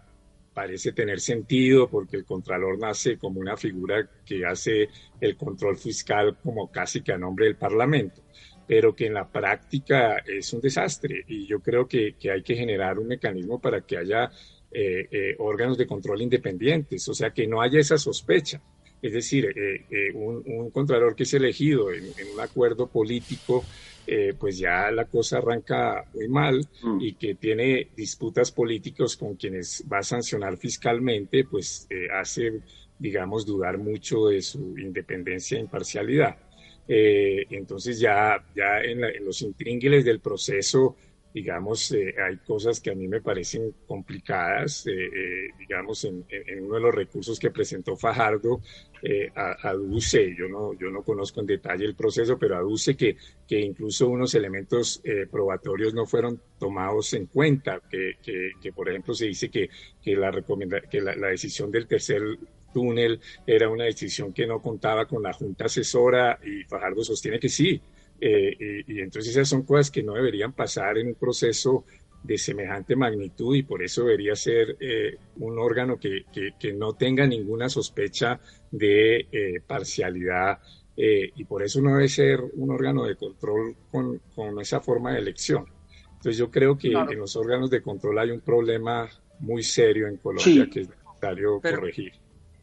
[0.57, 4.89] parece tener sentido porque el Contralor nace como una figura que hace
[5.21, 8.23] el control fiscal como casi que a nombre del Parlamento,
[8.67, 12.99] pero que en la práctica es un desastre y yo creo que, hay que generar
[12.99, 14.31] un mecanismo para que haya
[14.73, 18.63] eh, eh, órganos de control independientes, o sea, que no haya esa sospecha.
[19.03, 23.63] Es decir, eh, un, Contralor que es elegido en un acuerdo político
[24.07, 27.01] eh, pues ya la cosa arranca muy mal mm.
[27.01, 32.61] y que tiene disputas políticos con quienes va a sancionar fiscalmente, pues eh, hace,
[32.99, 36.37] digamos, dudar mucho de su independencia e imparcialidad.
[36.89, 40.97] Eh, entonces ya, ya en, en los intríngules del proceso
[41.37, 46.25] digamos, eh, hay cosas que a mí me parecen complicadas, eh, eh, digamos, en,
[46.63, 48.63] uno de los recursos que presentó Fajardo,
[49.63, 54.09] aduce, yo no, yo no conozco en detalle el proceso, pero aduce que, que incluso
[54.09, 59.69] unos elementos probatorios no fueron tomados en cuenta, que, que, por ejemplo se dice que,
[60.03, 60.33] que, la,
[60.91, 62.23] que la, la decisión del tercer
[62.73, 67.51] túnel era una decisión que no contaba con la Junta Asesora y Fajardo sostiene que
[67.51, 67.81] sí,
[68.21, 71.85] eh, y, entonces esas son cosas que no deberían pasar en un proceso
[72.23, 76.25] de semejante magnitud y por eso debería ser eh, un órgano que,
[76.59, 80.59] que, no tenga ninguna sospecha de eh, parcialidad
[80.99, 85.19] y por eso no debe ser un órgano de control con, con esa forma de
[85.19, 85.67] elección.
[86.13, 89.07] Entonces yo creo que en los órganos de control hay un problema
[89.41, 92.15] muy serio en Colombia que es necesario corregir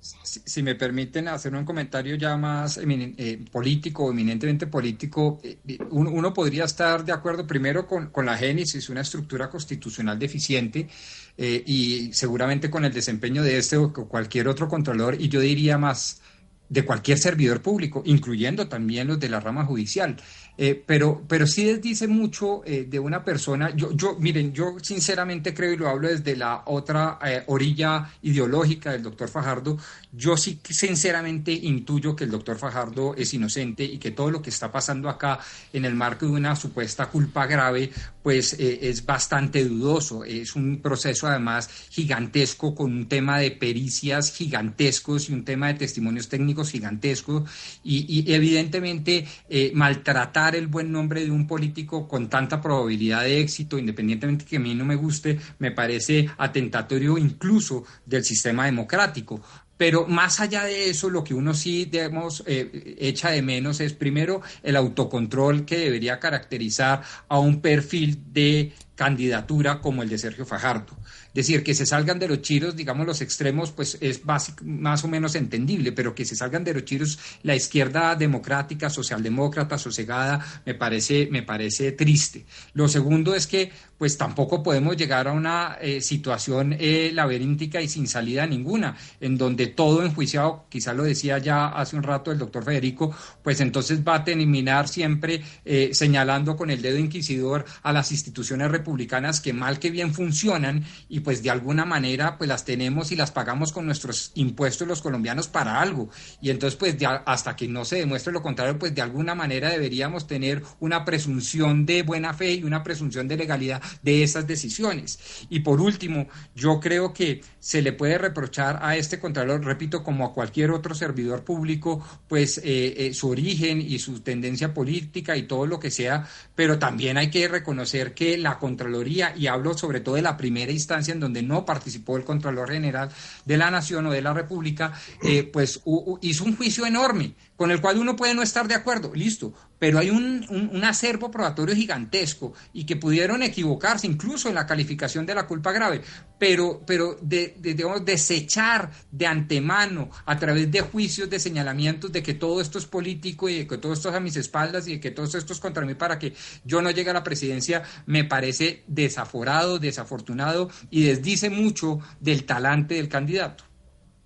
[0.03, 6.33] si, me permiten hacer un comentario ya más eh, político, eminentemente político, eh, eh, uno,
[6.33, 10.87] podría estar de acuerdo primero con, la génesis, una estructura constitucional deficiente,
[11.35, 16.21] y seguramente con el desempeño de este o cualquier otro controlador, y yo diría más
[16.69, 20.15] de cualquier servidor público, incluyendo también los de la rama judicial.
[20.55, 23.75] Eh, pero, pero sí dice mucho eh, de una persona.
[23.75, 28.91] Yo, yo, miren, yo sinceramente creo y lo hablo desde la otra eh, orilla ideológica
[28.91, 29.77] del doctor Fajardo.
[30.11, 34.51] Yo sí sinceramente intuyo que el doctor Fajardo es inocente y que todo lo que
[34.51, 35.39] está pasando acá
[35.71, 37.89] en el marco de una supuesta culpa grave,
[38.21, 40.23] pues es bastante dudoso.
[40.23, 45.73] Es un proceso además gigantesco con un tema de pericias gigantescos y un tema de
[45.73, 47.49] testimonios técnicos gigantescos
[47.83, 49.25] y, y evidentemente
[49.73, 54.60] maltratar el buen nombre de un político con tanta probabilidad de éxito, independientemente que a
[54.60, 59.41] mí no me guste, me parece atentatorio incluso del sistema democrático.
[59.77, 63.93] Pero más allá de eso, lo que uno sí digamos, eh, echa de menos es
[63.93, 70.45] primero el autocontrol que debería caracterizar a un perfil de candidatura como el de Sergio
[70.45, 70.95] Fajardo
[71.33, 75.35] decir, que se salgan de los chiros, digamos los extremos, pues es más o menos
[75.35, 81.27] entendible, pero que se salgan de los chiros la izquierda democrática, socialdemócrata, sosegada, me parece,
[81.31, 82.45] me parece triste.
[82.73, 87.88] Lo segundo es que pues tampoco podemos llegar a una eh, situación eh, laberíntica y
[87.88, 92.39] sin salida ninguna, en donde todo enjuiciado, quizá lo decía ya hace un rato el
[92.39, 97.93] doctor Federico, pues entonces va a terminar siempre eh, señalando con el dedo inquisidor a
[97.93, 102.65] las instituciones republicanas que mal que bien funcionan y pues de alguna manera pues las
[102.65, 106.10] tenemos y las pagamos con nuestros impuestos los colombianos para algo.
[106.41, 110.27] Y entonces pues hasta que no se demuestre lo contrario, pues de alguna manera deberíamos
[110.27, 115.19] tener una presunción de buena fe y una presunción de legalidad de esas decisiones.
[115.49, 120.25] Y por último, yo creo que se le puede reprochar a este Contralor, repito, como
[120.25, 122.63] a cualquier otro servidor público, pues eh,
[122.97, 127.29] eh, su origen y su tendencia política y todo lo que sea, pero también hay
[127.29, 131.41] que reconocer que la Contraloría, y hablo sobre todo de la primera instancia en donde
[131.41, 133.09] no participó el Contralor General
[133.45, 134.93] de la Nación o de la República,
[135.23, 135.81] eh, pues
[136.21, 139.99] hizo un juicio enorme con el cual uno puede no estar de acuerdo, listo, pero
[139.99, 145.35] hay un, un, acervo probatorio gigantesco y que pudieron equivocarse incluso en la calificación de
[145.35, 146.01] la culpa grave,
[146.39, 147.55] pero, pero de,
[148.03, 153.49] desechar de antemano a través de juicios de señalamientos de que todo esto es político
[153.49, 155.59] y de que todo esto es a mis espaldas y de que todo esto es
[155.59, 161.03] contra mí para que yo no llegue a la presidencia, me parece desaforado, desafortunado y
[161.03, 163.63] desdice mucho del talante del candidato.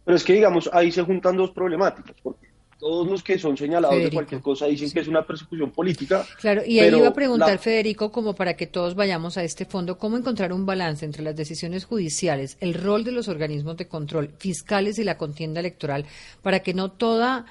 [0.05, 2.46] Pero es que, digamos, ahí se juntan dos problemáticas, porque
[2.79, 6.25] todos los que son señalados de cualquier cosa dicen que es una persecución política.
[6.39, 9.97] Claro, y ahí iba a preguntar, Federico, como para que todos vayamos a este fondo,
[9.97, 14.31] ¿cómo encontrar un balance entre las decisiones judiciales, el rol de los organismos de control
[14.37, 16.05] fiscales y la contienda electoral
[16.41, 17.45] para que no toda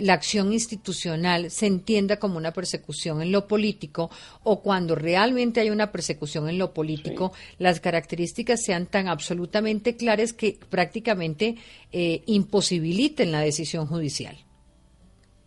[0.00, 4.10] la acción institucional se entienda como una persecución en lo político
[4.42, 10.32] o cuando realmente hay una persecución en lo político, las características sean tan absolutamente claras
[10.32, 11.56] que prácticamente
[11.92, 14.36] eh, imposibiliten la decisión judicial.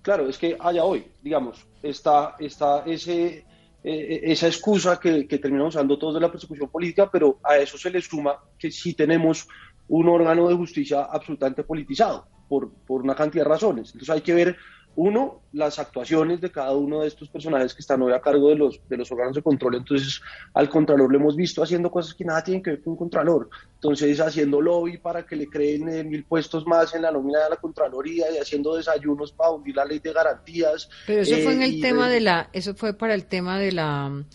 [0.07, 3.43] Claro, es que haya hoy, digamos, está, está ese,
[3.83, 7.89] eh, esa excusa que, terminamos usando todos de la persecución política, pero a eso se
[7.89, 9.49] le suma que sí tenemos
[9.89, 13.87] un órgano de justicia absolutamente politizado por, por una cantidad de razones.
[13.89, 14.55] Entonces hay que ver,
[14.97, 18.55] uno, las actuaciones de cada uno de estos personajes que están hoy a cargo de
[18.55, 19.75] los, de los órganos de control.
[19.75, 20.19] Entonces,
[20.55, 23.47] al Contralor lo hemos visto haciendo cosas que nada tienen que ver con un Contralor.
[23.75, 27.51] Entonces, haciendo lobby para que le creen eh, mil puestos más en la nómina de
[27.51, 30.89] la Contraloría y haciendo desayunos para hundir la ley de garantías.
[31.05, 33.73] Pero eso fue en el eh, tema de la, eso fue para el tema de
[33.73, 34.25] la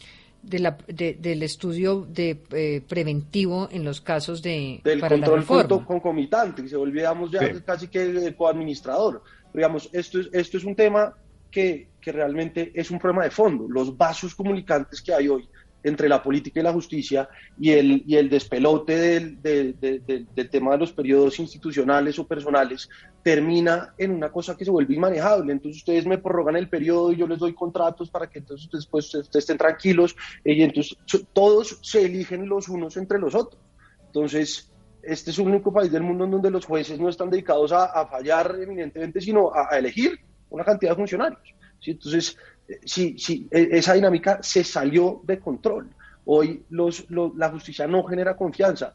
[0.43, 5.45] de la, del estudio de eh, preventivo en los casos de del control
[5.85, 9.23] concomitante, se olvidamos ya casi que coadministrador.
[9.53, 11.15] Digamos, esto es, esto es un tema
[11.51, 13.69] que, que realmente es un problema de fondo.
[13.69, 15.49] Los vasos comunicantes que hay hoy
[15.85, 20.79] entre la política y la justicia y el, y el despelote del, del, tema de
[20.79, 22.89] los periodos institucionales o personales
[23.23, 25.53] termina en una cosa que se vuelve inmanejable.
[25.53, 29.07] Entonces ustedes me prorrogan el periodo y yo les doy contratos para que entonces después
[29.07, 30.97] ustedes estén tranquilos y entonces
[31.33, 33.61] todos se eligen los unos entre los otros.
[34.07, 34.71] Entonces,
[35.03, 38.07] este es el único país del mundo en donde los jueces no están dedicados a,
[38.07, 40.19] fallar eminentemente, sino a, elegir
[40.51, 41.55] una cantidad de funcionarios.
[41.85, 42.37] Entonces,
[42.85, 45.89] sí, sí, e, esa dinámica se salió de control.
[46.25, 48.93] Hoy los, la justicia no genera confianza.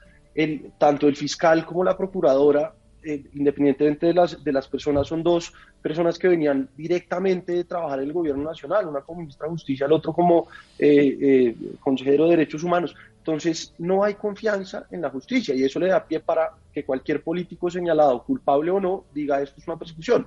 [0.78, 6.20] Tanto el fiscal como la procuradora, eh, independientemente de las, las personas, son dos personas
[6.20, 9.94] que venían directamente de trabajar en el gobierno nacional, una como ministra de Justicia, el
[9.94, 12.94] otro como eh, eh, consejero de Derechos Humanos.
[13.28, 17.22] Entonces, no hay confianza en la justicia y eso le da pie para que cualquier
[17.22, 20.26] político señalado, culpable o no, diga esto es una persecución.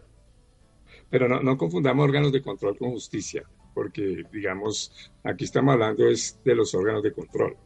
[1.08, 6.40] Pero no, no confundamos órganos de control con justicia, porque, digamos, aquí estamos hablando es
[6.44, 7.56] de los órganos de control.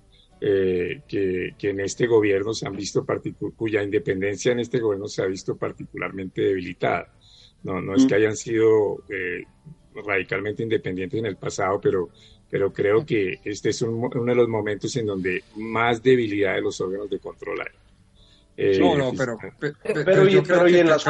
[0.40, 3.04] Eh, que, que, en este gobierno se han visto
[3.56, 7.12] cuya independencia en este gobierno se ha visto particularmente debilitada.
[7.64, 8.18] No, no es que mm.
[8.18, 9.42] hayan sido eh,
[10.06, 12.10] radicalmente independientes en el pasado, pero,
[12.50, 16.80] pero creo que este es uno de los momentos en donde más debilidad de los
[16.80, 17.72] órganos de control hay.
[18.56, 21.04] Eh, no, no, pero, pero, yo creo que en las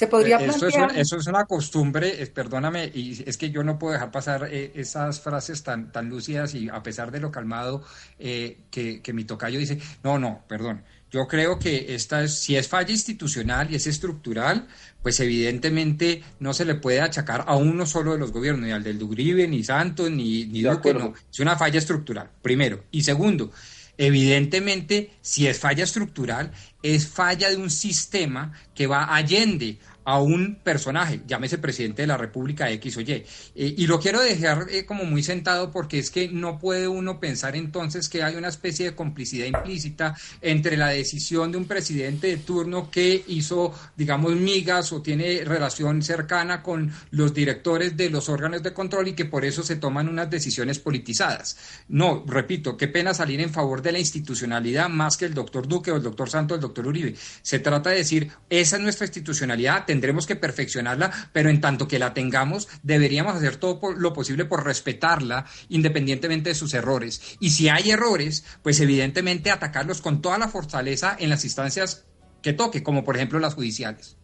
[0.00, 3.92] se podría eh, eso Es, es una costumbre, perdóname, y es que yo no puedo
[3.92, 7.82] dejar pasar eh, esas frases tan, tan lúcidas y a pesar de lo calmado
[8.18, 10.84] eh, que, mi tocayo dice, no, no, perdón.
[11.10, 14.68] Yo creo que esta es, si es falla institucional y es estructural,
[15.02, 18.84] pues evidentemente no se le puede achacar a uno solo de los gobiernos, ni al
[18.84, 21.14] del Uribe, ni Santos, ni, ni Duque, no.
[21.32, 22.84] Es una falla estructural, primero.
[22.92, 23.50] Y segundo,
[23.98, 30.56] evidentemente, si es falla estructural, es falla de un sistema que va allende a un
[30.62, 33.12] personaje, llámese presidente de la República X o Y.
[33.12, 37.20] Eh, y lo quiero dejar eh, como muy sentado porque es que no puede uno
[37.20, 42.28] pensar entonces que hay una especie de complicidad implícita entre la decisión de un presidente
[42.28, 48.28] de turno que hizo, digamos, migas o tiene relación cercana con los directores de los
[48.28, 51.56] órganos de control y que por eso se toman unas decisiones politizadas.
[51.88, 55.90] No, repito, qué pena salir en favor de la institucionalidad más que el doctor Duque
[55.90, 57.14] o el doctor Santos o el doctor Uribe.
[57.42, 61.98] Se trata de decir, esa es nuestra institucionalidad, tendremos que perfeccionarla, pero en tanto que
[61.98, 67.36] la tengamos, deberíamos hacer todo lo posible por respetarla independientemente de sus errores.
[67.40, 72.06] Y si hay errores, pues evidentemente atacarlos con toda la fortaleza en las instancias
[72.40, 74.16] que toque, como por ejemplo las judiciales.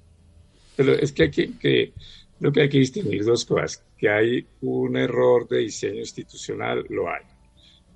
[0.76, 1.92] Pero es que, aquí, que
[2.38, 7.10] lo que hay que distinguir dos cosas, que hay un error de diseño institucional, lo
[7.10, 7.22] hay.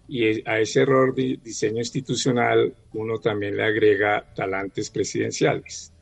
[0.09, 5.92] Y a ese error de diseño institucional uno también le agrega talantes presidenciales.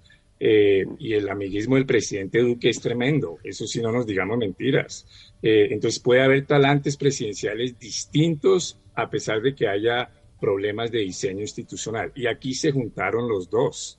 [0.41, 5.07] Eh, y el amiguismo del presidente Duque es tremendo, eso si no nos digamos mentiras.
[5.43, 11.41] Eh, entonces puede haber talantes presidenciales distintos a pesar de que haya problemas de diseño
[11.41, 12.13] institucional.
[12.15, 13.99] Y aquí se juntaron los dos.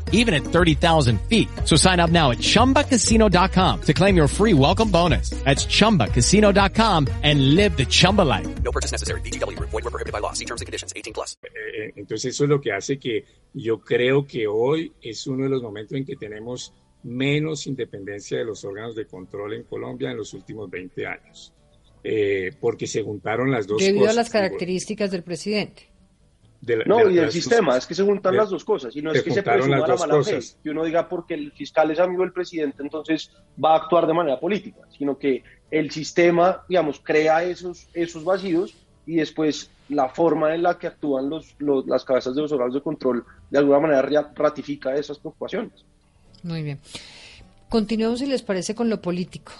[0.11, 1.49] even at 30,000 feet.
[1.65, 5.31] So sign up now at chumbacasino.com to claim your free welcome bonus.
[5.43, 8.63] That's chumbacasino.com and live the Chumba life.
[8.63, 9.21] No purchase necessary.
[9.21, 9.57] BGW.
[9.59, 10.33] Void were prohibited by law.
[10.33, 11.35] See terms and conditions 18 plus.
[11.43, 15.43] Eh, eh, entonces eso es lo que hace que yo creo que hoy es uno
[15.43, 20.11] de los momentos en que tenemos menos independencia de los órganos de control en Colombia
[20.11, 21.53] en los últimos 20 años.
[22.03, 24.15] Eh, porque se juntaron las dos Debido cosas.
[24.15, 25.90] Debido a las características del presidente.
[26.85, 29.31] No, y del sistema, es que se juntan las dos cosas, y no es que
[29.31, 32.83] se presuma la mala fe, que uno diga porque el fiscal es amigo del presidente,
[32.83, 33.31] entonces
[33.63, 38.75] va a actuar de manera política, sino que el sistema, digamos, crea esos, esos vacíos
[39.05, 42.81] y después la forma en la que actúan los, las cabezas de los órganos de
[42.81, 45.85] control de alguna manera ratifica esas preocupaciones.
[46.43, 46.79] Muy bien.
[47.69, 49.53] Continuemos, si les parece, con lo político.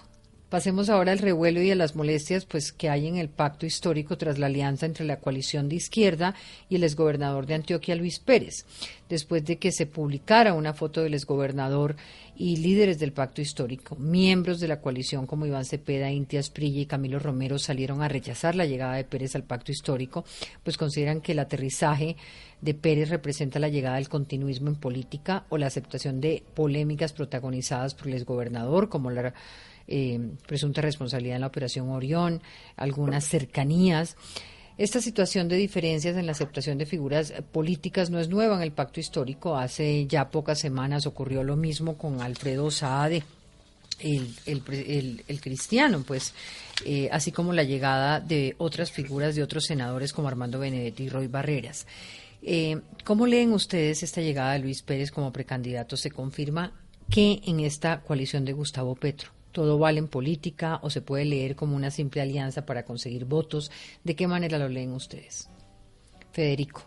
[0.52, 4.18] Pasemos ahora al revuelo y a las molestias pues, que hay en el pacto histórico
[4.18, 6.36] tras la alianza entre la coalición de izquierda
[6.68, 8.66] y el exgobernador de Antioquia, Luis Pérez,
[9.08, 11.96] después de que se publicara una foto del exgobernador
[12.36, 13.96] y líderes del pacto histórico.
[13.96, 18.56] Miembros de la coalición como Iván Cepeda, Intias Prilla y Camilo Romero salieron a rechazar
[18.56, 20.26] la llegada de Pérez al pacto histórico,
[20.64, 22.18] pues consideran que el aterrizaje
[22.60, 27.96] de Pérez representa la llegada del continuismo en política o la aceptación de polémicas protagonizadas
[27.96, 29.34] por el exgobernador, como la
[29.88, 32.42] eh, presunta responsabilidad en la operación Orión,
[32.76, 34.16] algunas cercanías.
[34.78, 38.72] Esta situación de diferencias en la aceptación de figuras políticas no es nueva en el
[38.72, 39.56] pacto histórico.
[39.56, 43.24] Hace ya pocas semanas ocurrió lo mismo con Alfredo Saade,
[44.00, 46.34] el, cristiano, pues,
[46.86, 51.10] eh, así como la llegada de otras figuras de otros senadores como Armando Benedetti y
[51.10, 51.86] Roy Barreras.
[52.42, 55.96] Eh, ¿Cómo leen ustedes esta llegada de Luis Pérez como precandidato?
[55.96, 56.74] ¿Se confirma
[57.10, 61.56] que en esta coalición de Gustavo Petro todo vale en política o se puede leer
[61.56, 63.72] como una simple alianza para conseguir votos.
[64.04, 65.50] ¿De qué manera lo leen ustedes?
[66.32, 66.84] Federico.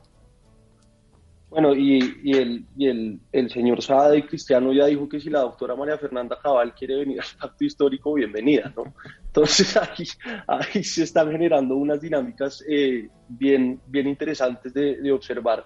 [1.55, 2.01] Bueno, y,
[2.33, 6.37] el, y el, señor Sada y Cristiano ya dijo que si la doctora María Fernanda
[6.43, 8.93] Cabal quiere venir al pacto histórico, bienvenida, ¿no?
[9.25, 10.05] Entonces ahí,
[10.49, 15.65] ahí se están generando unas dinámicas eh, bien, interesantes de, observar.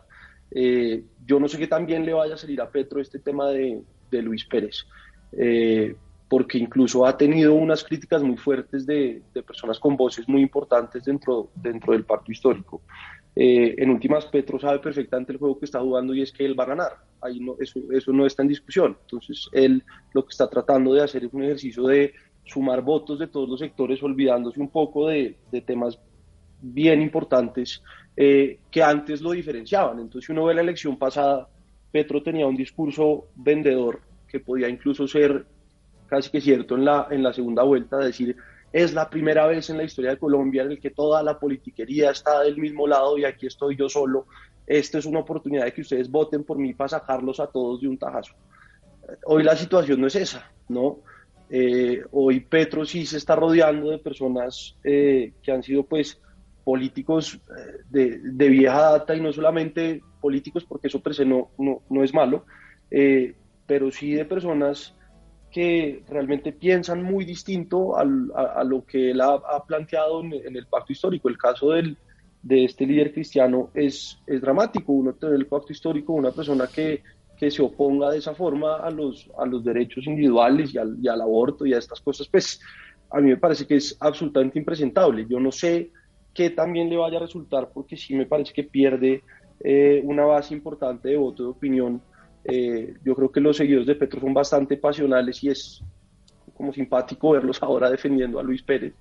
[0.51, 3.49] Eh, yo no sé qué tan bien le vaya a salir a Petro este tema
[3.49, 3.81] de,
[4.11, 4.85] de Luis Pérez.
[5.33, 5.97] Eh,
[6.29, 11.51] porque incluso ha tenido unas críticas muy fuertes de, personas con voces muy importantes dentro,
[11.55, 12.83] dentro del pacto histórico.
[13.35, 16.59] Eh, en últimas, Petro sabe perfectamente el juego que está jugando y es que él
[16.59, 16.93] va a ganar.
[17.21, 18.97] Ahí no, eso, eso no está en discusión.
[19.03, 22.13] Entonces, él lo que está tratando de hacer es un ejercicio de
[22.45, 25.99] sumar votos de todos los sectores, olvidándose un poco de, temas
[26.61, 27.83] bien importantes
[28.17, 30.01] eh, que antes lo diferenciaban.
[30.01, 31.49] Entonces, si uno ve la elección pasada,
[31.93, 35.47] Petro tenía un discurso vendedor que podía incluso ser
[36.09, 38.37] casi que cierto en la, en la segunda vuelta, decir,
[38.73, 42.11] es la primera vez en la historia de Colombia en el que toda la politiquería
[42.11, 44.27] está del mismo lado y aquí estoy yo solo.
[44.67, 47.89] Esta es una oportunidad de que ustedes voten por mí para sacarlos a todos de
[47.89, 48.35] un tajazo.
[49.25, 50.99] Hoy la situación no es esa, ¿no?
[51.49, 56.21] Eh, hoy Petro sí se está rodeando de personas eh, que han sido pues
[56.63, 61.49] políticos eh, de, de, vieja data y no solamente políticos porque eso per se no,
[61.57, 62.45] no, no es malo,
[63.67, 64.95] pero sí de personas
[65.59, 71.29] que realmente piensan muy distinto a, lo que él ha, planteado en, el pacto histórico.
[71.29, 71.97] El caso del,
[72.45, 74.93] de este líder cristiano es, es dramático.
[74.93, 77.03] Uno tiene el pacto histórico, una persona que,
[77.37, 81.09] que se oponga de esa forma a los, a los derechos individuales y al, y
[81.09, 82.61] al aborto y a estas cosas, pues
[83.11, 85.27] a mí me parece que es absolutamente impresentable.
[85.29, 85.91] Yo no sé
[86.33, 89.25] qué también le vaya a resultar porque sí me parece que pierde
[89.59, 92.01] eh, una base importante de voto de opinión
[92.51, 95.85] eh, yo creo que los seguidores de Petro son bastante pasionales y es
[96.57, 98.95] como simpático verlos ahora defendiendo a Luis Pérez,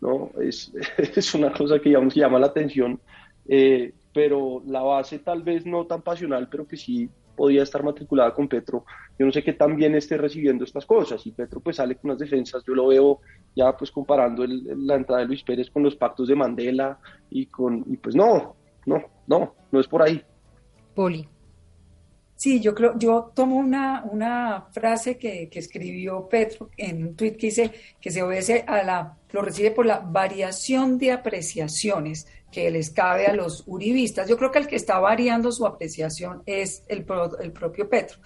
[0.00, 0.30] ¿no?
[0.40, 2.98] Es, es una cosa que digamos, llama la atención,
[3.46, 8.32] eh, pero la base tal vez no tan pasional, pero que sí podía estar matriculada
[8.32, 8.86] con Petro.
[9.18, 12.10] Yo no sé qué tan bien esté recibiendo estas cosas y Petro pues sale con
[12.10, 13.20] unas defensas, yo lo veo
[13.54, 16.98] ya pues comparando la entrada de Luis Pérez con los pactos de Mandela
[17.28, 20.22] y con, y pues no, no, no, no es por ahí.
[20.94, 21.28] Poli.
[22.36, 27.36] Sí, yo creo, yo tomo una, una frase que, que, escribió Petro en un tweet
[27.36, 27.70] que dice
[28.00, 33.26] que se obedece a la, lo recibe por la variación de apreciaciones que les cabe
[33.26, 34.28] a los uribistas.
[34.28, 37.06] Yo creo que el que está variando su apreciación es el,
[37.40, 38.18] el propio Petro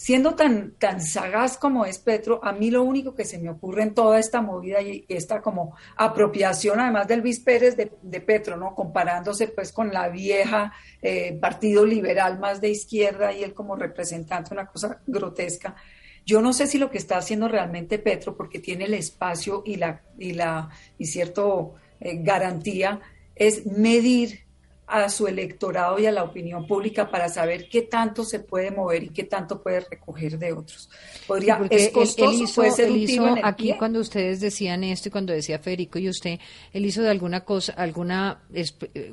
[0.00, 3.82] siendo tan, tan sagaz como es Petro, a mí lo único que se me ocurre
[3.82, 8.74] en toda esta movida y esta como apropiación, además del Luis Pérez de, Petro, ¿no?
[8.74, 10.72] Comparándose pues con la vieja
[11.02, 15.76] eh, Partido Liberal más de izquierda y él como representante, una cosa grotesca.
[16.24, 19.76] Yo no sé si lo que está haciendo realmente Petro, porque tiene el espacio y
[19.76, 23.00] la, y la, y cierto eh, garantía,
[23.34, 24.46] es medir
[24.90, 29.04] a su electorado y a la opinión pública para saber qué tanto se puede mover
[29.04, 30.90] y qué tanto puede recoger de otros.
[31.26, 36.08] Podría, es costoso, él, hizo, aquí cuando ustedes decían esto y cuando decía Federico y
[36.08, 36.38] usted,
[36.72, 38.42] él hizo de alguna cosa, alguna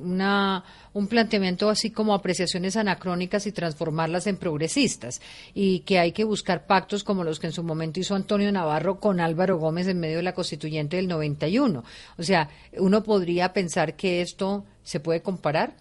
[0.02, 0.64] una
[0.94, 5.22] un planteamiento así como apreciaciones anacrónicas y transformarlas en progresistas
[5.54, 9.00] y que hay que buscar pactos como los que en su momento hizo Antonio Navarro
[9.00, 11.84] con Álvaro Gómez en medio de la constituyente del 91.
[12.18, 15.76] O sea, uno podría pensar que esto se puede comparar.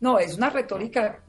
[0.00, 1.22] No, es una retórica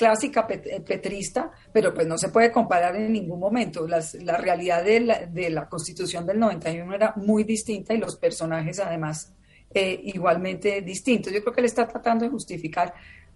[0.00, 3.86] clásica eh, petrista, pero pues no se puede comparar en ningún momento.
[3.86, 8.80] la realidad de la, de la, Constitución del 91 era muy distinta y los personajes
[8.80, 9.34] además
[9.72, 11.32] eh, igualmente distintos.
[11.32, 12.94] Yo creo que él está tratando de justificar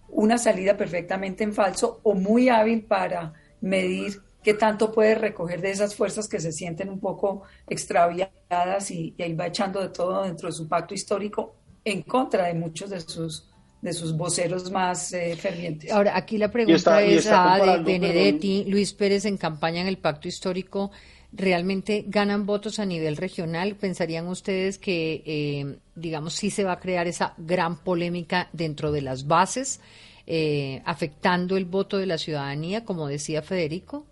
[0.09, 5.70] una salida perfectamente en falso o muy hábil para medir qué tanto puede recoger de
[5.70, 10.22] esas fuerzas que se sienten un poco extraviadas y, y ahí va echando de todo
[10.24, 11.55] dentro de su pacto histórico
[11.85, 13.49] en contra de muchos de sus
[13.85, 15.93] de sus voceros más eh, fervientes.
[15.93, 20.26] Ahora, aquí la pregunta es a de Benedetti, Luis Pérez en campaña en el pacto
[20.26, 20.91] histórico,
[21.37, 23.74] ¿realmente ganan votos a nivel regional?
[23.74, 29.03] ¿Pensarían ustedes que, eh, digamos, sí se va a crear esa gran polémica dentro de
[29.03, 29.80] las bases,
[30.26, 34.07] eh, afectando el voto de la ciudadanía, como decía Federico?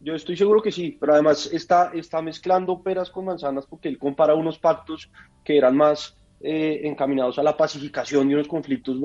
[0.00, 3.98] Yo estoy seguro que sí, pero además está, está mezclando peras con manzanas porque él
[3.98, 5.10] compara unos pactos
[5.42, 8.98] que eran más eh, encaminados a la pacificación de unos conflictos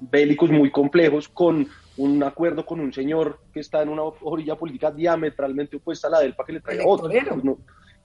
[0.00, 4.90] bélicos muy complejos con un acuerdo con un señor que está en una orilla política
[4.90, 7.08] diametralmente opuesta a la de él para que le traiga otro.
[7.42, 7.58] No,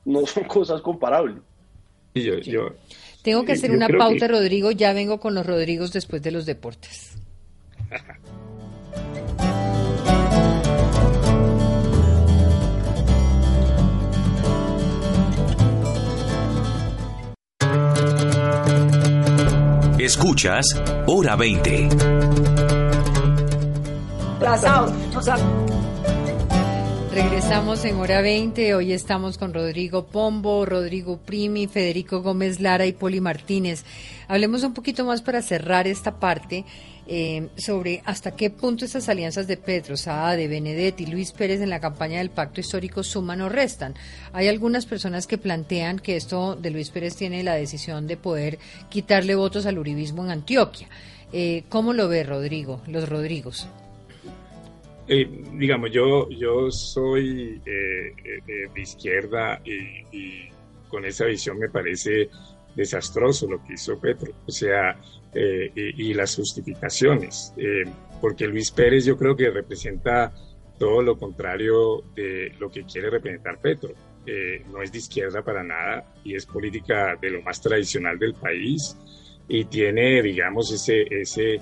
[0.05, 1.37] no, son cosas comparables.
[2.13, 2.69] yo,
[3.21, 4.71] Tengo que hacer una pauta, Rodrigo.
[4.71, 7.17] Ya vengo con los Rodrigos después de los deportes.
[19.99, 20.65] Escuchas
[21.07, 22.72] Hora 20.
[27.13, 28.75] Regresamos en hora 20.
[28.75, 33.85] Hoy estamos con Rodrigo Pombo, Rodrigo Primi, Federico Gómez Lara y Poli Martínez.
[34.27, 36.65] Hablemos un poquito más para cerrar esta parte
[37.07, 41.69] eh, sobre hasta qué punto esas alianzas de Petro, de Benedetti y Luis Pérez en
[41.69, 43.95] la campaña del pacto histórico suman o restan.
[44.33, 48.59] Hay algunas personas que plantean que esto de Luis Pérez tiene la decisión de poder
[48.89, 50.89] quitarle votos al uribismo en Antioquia.
[51.31, 53.69] Eh, ¿Cómo lo ve Rodrigo, los Rodrigos?
[55.07, 60.49] Eh, digamos, yo, yo soy de izquierda y
[60.87, 62.29] con esa visión me parece
[62.75, 64.31] desastroso lo que hizo Petro.
[64.45, 64.97] O sea,
[65.33, 67.83] eh, y, las justificaciones, eh,
[68.21, 70.31] porque Luis Pérez yo creo que representa
[70.77, 73.93] todo lo contrario de lo que quiere representar Petro.
[74.25, 78.35] Eh, no es de izquierda para nada y es política de lo más tradicional del
[78.35, 78.95] país
[79.47, 81.59] y tiene, digamos, ese,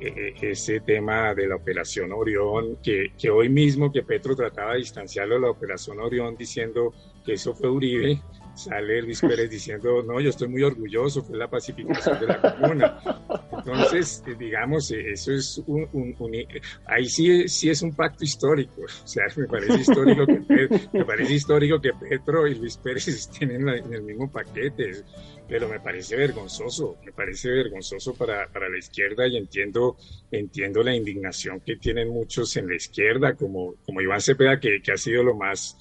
[0.00, 5.34] ese tema de la operación Orión, que, que hoy mismo que Petro trataba de distanciarlo
[5.34, 6.94] de la operación Orión diciendo
[7.24, 8.20] que eso fue Uribe,
[8.64, 13.00] sale Luis Pérez diciendo, no, yo estoy muy orgulloso, fue la pacificación de la comuna.
[13.52, 16.10] Entonces, eh, digamos, eh, eso es un,
[16.86, 18.82] ahí sí, sí es un pacto histórico.
[18.82, 23.50] O sea, me parece histórico que, me parece histórico que Petro y Luis Pérez estén
[23.50, 25.04] en, el mismo paquete,
[25.48, 29.96] pero me parece vergonzoso, me parece vergonzoso para, para la izquierda y entiendo,
[30.30, 34.92] entiendo la indignación que tienen muchos en la izquierda, como, como Iván Cepeda, que, que
[34.92, 35.76] ha sido lo más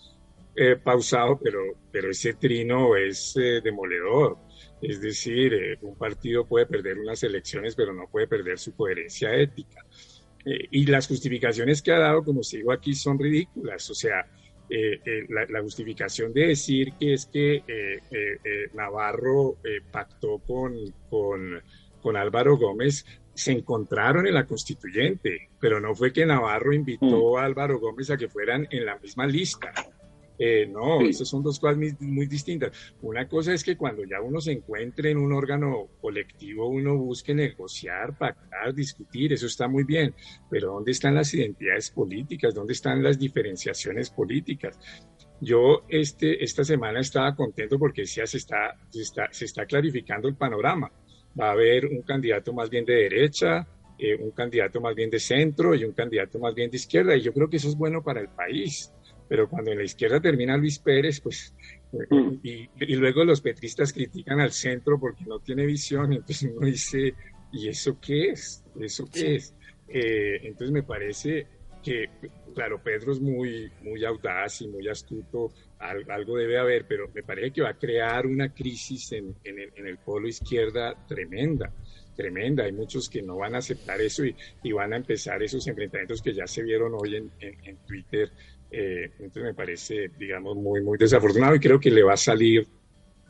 [0.61, 4.37] eh, pausado, pero, pero ese trino es eh, demoledor.
[4.81, 9.33] Es decir, eh, un partido puede perder unas elecciones, pero no puede perder su coherencia
[9.33, 9.85] ética.
[10.45, 13.89] y las justificaciones que ha dado, como sigo aquí, son ridículas.
[13.89, 14.25] O sea,
[15.29, 17.63] la, justificación de decir que es que
[18.73, 19.57] Navarro
[19.91, 20.75] pactó con,
[21.09, 21.61] con,
[22.01, 27.37] con Álvaro Gómez se encontraron en la constituyente, pero no fue que Navarro invitó mm.
[27.37, 29.71] a Álvaro Gómez a que fueran en la misma lista.
[30.41, 32.71] Eh, no, esas son dos cosas muy, distintas.
[33.01, 37.35] Una cosa es que cuando ya uno se encuentre en un órgano colectivo, uno busque
[37.35, 40.15] negociar, pactar, discutir, eso está muy bien,
[40.49, 42.55] pero ¿dónde están las identidades políticas?
[42.55, 44.79] ¿Dónde están las diferenciaciones políticas?
[45.41, 50.29] Yo este, esta semana estaba contento porque decía se está, se está, se está clarificando
[50.29, 50.89] el panorama.
[51.39, 53.67] Va a haber un candidato más bien de derecha,
[53.97, 57.21] eh, un candidato más bien de centro y un candidato más bien de izquierda, y
[57.21, 58.93] yo creo que eso es bueno para el país
[59.29, 61.53] pero cuando en la izquierda termina Luis Pérez, pues,
[61.91, 62.39] mm.
[62.43, 67.13] y, luego los petristas critican al centro porque no tiene visión, entonces uno dice,
[67.53, 68.63] ¿y eso qué es?
[68.79, 69.53] ¿Eso qué es?
[69.87, 71.45] Eh, entonces me parece
[71.83, 72.09] que,
[72.55, 77.51] claro, Pedro es muy, muy audaz y muy astuto, algo debe haber, pero me parece
[77.51, 81.71] que va a crear una crisis en, el, polo izquierda tremenda
[82.17, 82.65] tremenda.
[82.65, 86.33] Hay muchos que no van a aceptar eso y, van a empezar esos enfrentamientos que
[86.33, 88.29] ya se vieron hoy en, en Twitter
[88.71, 92.67] eh, entonces me parece, digamos, muy, muy desafortunado y creo que le va a salir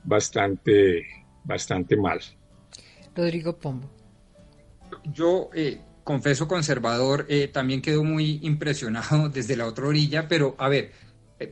[0.03, 1.05] bastante,
[1.43, 2.19] bastante mal.
[3.15, 3.89] Rodrigo Pombo.
[5.13, 10.69] Yo eh, confeso conservador, eh, también quedo muy impresionado desde la otra orilla, pero a
[10.69, 10.91] ver,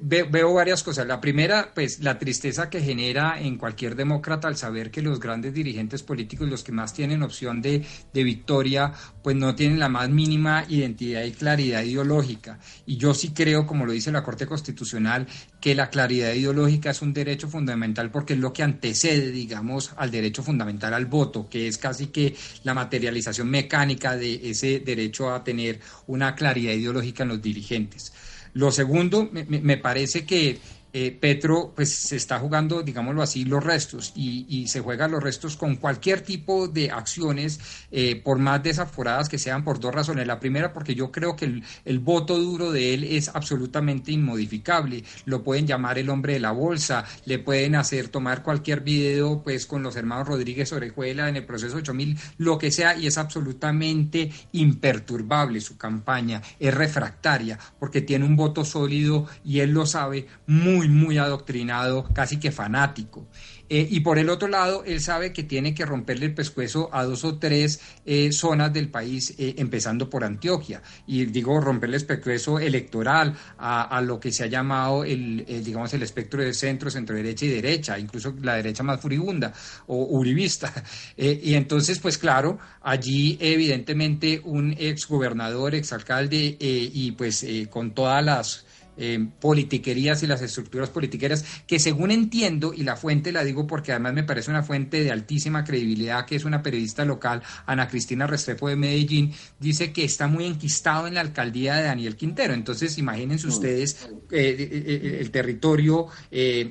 [0.02, 1.08] veo varias cosas.
[1.08, 5.54] La primera, pues la tristeza que genera en cualquier demócrata al saber que los grandes
[5.54, 8.92] dirigentes políticos, los que más tienen opción de, de, victoria,
[9.24, 12.60] pues no tienen la más mínima identidad y claridad ideológica.
[12.86, 15.28] Y yo sí creo, como lo dice la Corte Constitucional,
[15.62, 20.12] que la claridad ideológica es un derecho fundamental porque es lo que antecede, digamos, al
[20.12, 25.44] derecho fundamental al voto, que es casi que la materialización mecánica de ese derecho a
[25.44, 28.12] tener una claridad ideológica en los dirigentes.
[28.58, 30.58] Lo segundo, me, parece que
[31.00, 35.56] eh, Petro pues se está jugando, digámoslo así, los restos y, se juega los restos
[35.56, 37.60] con cualquier tipo de acciones,
[37.92, 40.26] eh, por más desaforadas que sean, por dos razones.
[40.26, 45.04] La primera, porque yo creo que el, voto duro de él es absolutamente inmodificable.
[45.26, 49.68] Lo pueden llamar el hombre de la bolsa, le pueden hacer tomar cualquier video pues
[49.68, 54.32] con los hermanos Rodríguez Orejuela en el proceso 8000, lo que sea, y es absolutamente
[54.52, 60.87] imperturbable su campaña, es refractaria, porque tiene un voto sólido y él lo sabe muy
[60.88, 63.28] muy, adoctrinado, casi que fanático.
[63.70, 67.04] Eh, y por el otro lado, él sabe que tiene que romperle el pescuezo a
[67.04, 70.82] dos o tres eh, zonas del país, eh, empezando por Antioquia.
[71.06, 76.04] Y digo, romperle el pescuezo electoral a, lo que se ha llamado el, digamos, el
[76.04, 79.54] espectro de centro, centro derecha y derecha, incluso la derecha más furibunda
[79.88, 80.72] o uribista.
[81.18, 88.67] y entonces, pues claro, allí evidentemente un exgobernador, exalcalde y pues con todas las
[88.98, 93.92] eh, politiquerías y las estructuras politiqueras, que según entiendo, y la fuente la digo porque
[93.92, 98.26] además me parece una fuente de altísima credibilidad, que es una periodista local, Ana Cristina
[98.26, 102.54] Restrepo de Medellín, dice que está muy enquistado en la alcaldía de Daniel Quintero.
[102.54, 103.50] Entonces, imagínense mm.
[103.50, 106.08] ustedes eh, eh, el territorio,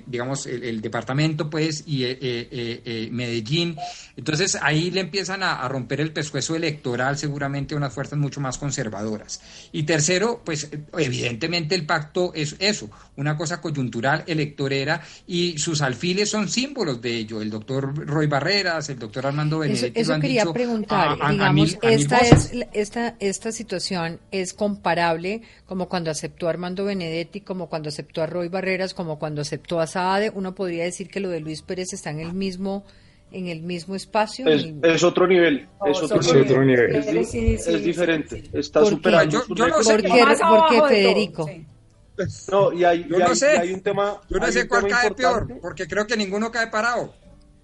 [0.07, 2.03] digamos, el, departamento, pues, y
[3.13, 3.77] Medellín.
[4.17, 8.41] Entonces, ahí le empiezan a, a romper el pescuezo electoral, seguramente, a unas fuerzas mucho
[8.41, 9.41] más conservadoras.
[9.73, 16.31] Y tercero, pues, evidentemente el pacto es eso, una cosa coyuntural, electorera, y sus alfiles
[16.31, 17.41] son símbolos de ello.
[17.41, 20.01] El doctor Roy Barreras, el doctor Armando Benedetti.
[20.01, 26.51] Eso, quería preguntar, digamos, esta, es, esta, esta situación es comparable como cuando aceptó a
[26.51, 30.31] Armando Benedetti, como cuando aceptó a Roy Barreras, como cuando aceptó a Saade.
[30.35, 32.85] Uno podría decir que lo de Luis Pérez está en el mismo
[33.33, 34.47] en el mismo espacio.
[34.47, 35.67] Es, otro nivel.
[35.87, 36.97] es otro, nivel.
[36.97, 38.45] Es, diferente.
[38.53, 39.43] Está superando.
[39.55, 39.99] Yo, no sé.
[39.99, 41.51] ¿Por qué, Federico?
[42.51, 43.73] No, y hay, yo no sé.
[43.73, 44.21] un tema.
[44.29, 47.15] Yo no sé cuál cae peor, porque creo que ninguno cae parado.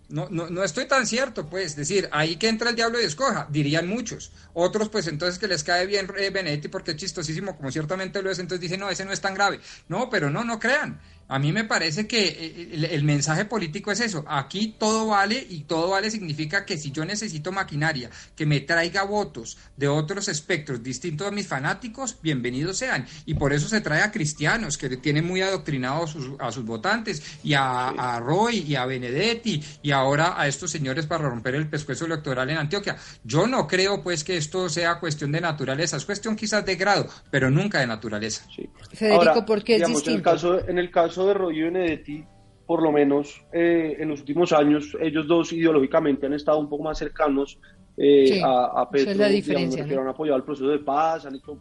[0.09, 3.47] No, no, no estoy tan cierto, pues, decir, ahí que entra el diablo y escoja,
[3.51, 4.31] dirían muchos.
[4.53, 8.31] Otros, pues, entonces que les cae bien eh, Benetti porque es chistosísimo, como ciertamente lo
[8.31, 9.59] es, entonces dicen, no, ese no es tan grave.
[9.89, 11.01] No, pero no, no crean.
[11.33, 14.23] A mí me parece que eh, el, mensaje político es eso.
[14.29, 19.05] Aquí todo vale y todo vale significa que si yo necesito maquinaria que me traiga
[19.05, 23.07] votos de otros espectros distintos a mis fanáticos, bienvenidos sean.
[23.25, 27.55] Y por eso se trae a cristianos que tienen muy adoctrinados a sus, votantes y
[27.55, 32.51] a, Roy y a Benedetti y ahora a estos señores para romper el pescuezo electoral
[32.51, 32.99] en Antioquia.
[33.25, 37.07] Yo no creo pues que esto sea cuestión de naturaleza, es cuestión quizás de grado,
[37.31, 38.45] pero nunca de naturaleza.
[38.93, 40.11] Federico, ¿por qué es distinto?
[40.11, 42.25] En el caso, en el caso de Roy y Benedetti,
[42.67, 46.85] por lo menos eh, en los últimos años, ellos dos ideológicamente han estado un poco
[46.85, 47.59] más cercanos
[47.97, 51.59] eh, a, Petro, digamos, han apoyado el proceso de paz, han hecho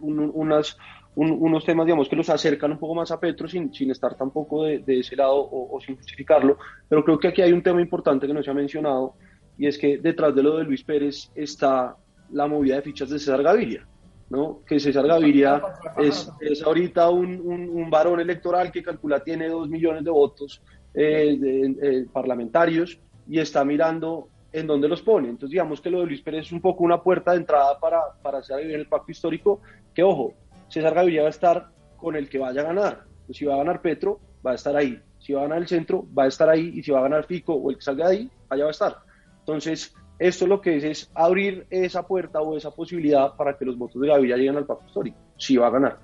[0.00, 0.76] unas,
[1.14, 4.64] unos temas digamos, que los acercan un poco más a Petro sin, sin estar tampoco
[4.64, 8.26] de, de ese lado o, sin justificarlo, pero creo que aquí hay un tema importante
[8.26, 9.14] que no se ha mencionado
[9.58, 11.96] y es que detrás de lo de Luis Pérez está
[12.32, 13.86] la movida de fichas de César Gaviria.
[14.28, 14.60] ¿No?
[14.66, 15.62] que César Gaviria
[15.98, 20.60] es, es ahorita un, un, varón electoral que calcula tiene dos millones de votos
[20.94, 21.38] eh,
[21.80, 22.98] eh, parlamentarios
[23.28, 25.28] y está mirando en dónde los pone.
[25.28, 28.00] Entonces digamos que lo de Luis Pérez es un poco una puerta de entrada para,
[28.22, 29.60] para hacer el pacto histórico,
[29.94, 30.34] que ojo,
[30.68, 33.04] César Gaviria va a estar con el que vaya a ganar.
[33.30, 35.00] si va a ganar Petro, va a estar ahí.
[35.18, 36.72] Si va a ganar el centro, va a estar ahí.
[36.74, 38.72] Y si va a ganar Fico o el que salga de ahí, allá va a
[38.72, 38.96] estar.
[39.40, 43.76] Entonces, esto lo que es es abrir esa puerta o esa posibilidad para que los
[43.76, 45.18] votos de Gaviria lleguen al pacto histórico.
[45.36, 45.98] Si va a ganar.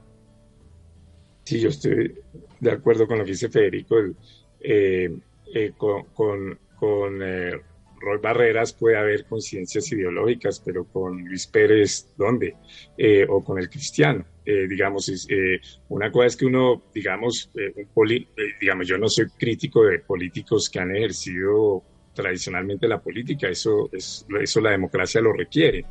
[1.44, 2.14] Sí, yo estoy
[2.60, 3.96] de acuerdo con lo que dice Federico.
[4.60, 5.10] Eh,
[5.54, 6.04] eh, con,
[6.78, 7.52] con, eh,
[8.00, 12.56] Roy Barreras puede haber coincidencias ideológicas, pero con Luis Pérez, ¿dónde?
[13.28, 14.24] o con el cristiano.
[14.44, 15.28] digamos, es,
[15.88, 17.52] una cosa es que uno, digamos,
[18.60, 21.84] digamos, yo no soy crítico de políticos que han ejercido
[22.14, 25.84] tradicionalmente la política, eso, es, eso la democracia lo requiere,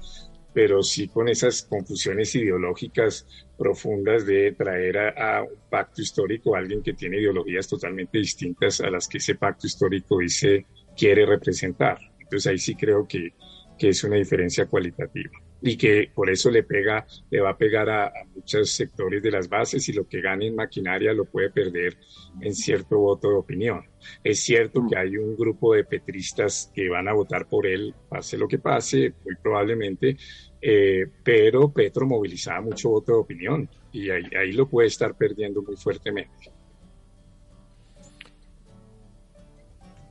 [0.53, 3.25] pero sí con esas confusiones ideológicas
[3.57, 8.89] profundas de traer a, un pacto histórico a alguien que tiene ideologías totalmente distintas a
[8.89, 10.65] las que ese pacto histórico dice
[10.97, 11.97] quiere representar.
[12.19, 13.33] Entonces ahí sí creo que,
[13.77, 15.31] que es una diferencia cualitativa
[15.61, 19.47] y que por eso le pega, le va a pegar a, muchos sectores de las
[19.47, 21.97] bases y lo que gane en maquinaria lo puede perder
[22.39, 23.85] en cierto voto de opinión.
[24.23, 28.37] Es cierto que hay un grupo de petristas que van a votar por él, pase
[28.37, 30.17] lo que pase, muy probablemente,
[30.59, 35.61] eh, pero Petro movilizaba mucho voto de opinión y ahí, ahí lo puede estar perdiendo
[35.61, 36.51] muy fuertemente.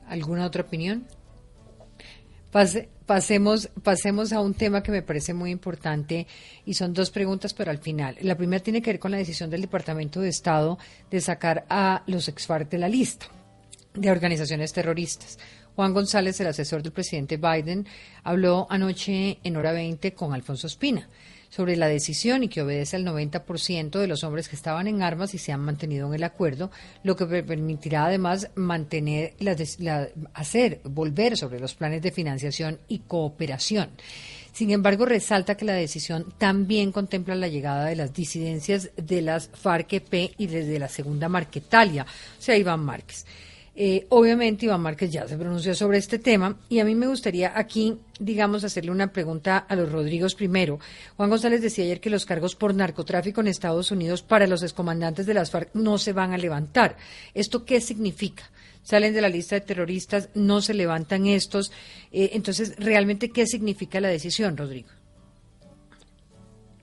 [0.07, 1.05] ¿Alguna otra opinión?
[2.51, 6.27] Pasemos, pasemos a un tema que me parece muy importante
[6.65, 8.17] y son dos preguntas, pero al final.
[8.21, 10.77] La primera tiene que ver con la decisión del Departamento de Estado
[11.09, 13.27] de sacar a los ex de la lista
[13.93, 15.39] de organizaciones terroristas.
[15.75, 17.87] Juan González, el asesor del presidente Biden,
[18.23, 21.07] habló anoche en hora 20 con Alfonso Espina
[21.51, 25.33] sobre la decisión y que obedece al 90% de los hombres que estaban en armas
[25.33, 26.71] y se han mantenido en el acuerdo,
[27.03, 29.35] lo que permitirá además mantener,
[30.33, 33.89] hacer, volver sobre los planes de financiación y cooperación.
[34.53, 39.49] Sin embargo, resalta que la decisión también contempla la llegada de las disidencias de las
[39.51, 43.25] FARC-EP y desde la segunda Marquetalia, o sea, Iván Márquez.
[43.73, 47.57] Eh, obviamente Iván Márquez ya se pronunció sobre este tema y a mí me gustaría
[47.57, 50.79] aquí, digamos, hacerle una pregunta a los Rodrigos primero.
[51.15, 55.25] Juan González decía ayer que los cargos por narcotráfico en Estados Unidos para los excomandantes
[55.25, 56.97] de las FARC no se van a levantar.
[57.33, 58.51] ¿Esto qué significa?
[58.83, 61.71] Salen de la lista de terroristas, no se levantan estos.
[62.11, 64.89] Eh, entonces, ¿realmente qué significa la decisión, Rodrigo?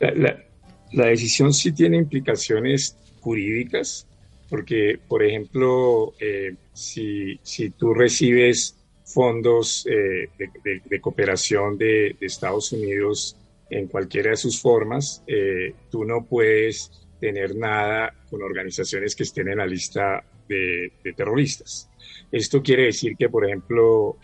[0.01, 4.07] la decisión sí tiene implicaciones jurídicas
[4.49, 13.37] porque, por ejemplo, eh, si, si, tú recibes fondos eh, de, cooperación de, Estados Unidos
[13.71, 19.49] en cualquiera de sus formas, eh, tú no puedes tener nada con organizaciones que estén
[19.49, 21.91] en la lista de, terroristas.
[22.31, 24.19] Esto quiere decir que, por ejemplo,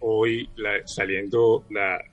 [0.00, 0.48] hoy
[0.84, 1.64] saliendo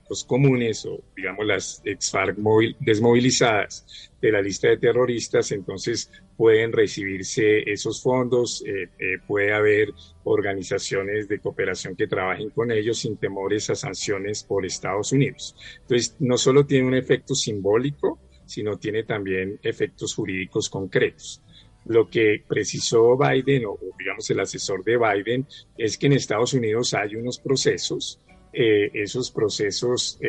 [0.09, 2.37] los comunes o, digamos, las ex-FARC
[2.79, 9.89] desmovilizadas de la lista de terroristas, entonces pueden recibirse esos fondos, eh, eh, puede haber
[10.23, 15.55] organizaciones de cooperación que trabajen con ellos sin temores a sanciones por Estados Unidos.
[15.81, 21.41] Entonces, no solo tiene un efecto simbólico, sino tiene también efectos jurídicos concretos.
[21.85, 25.47] Lo que precisó Biden, o digamos el asesor de Biden,
[25.77, 28.19] es que en Estados Unidos hay unos procesos,
[28.51, 30.19] eh, esos procesos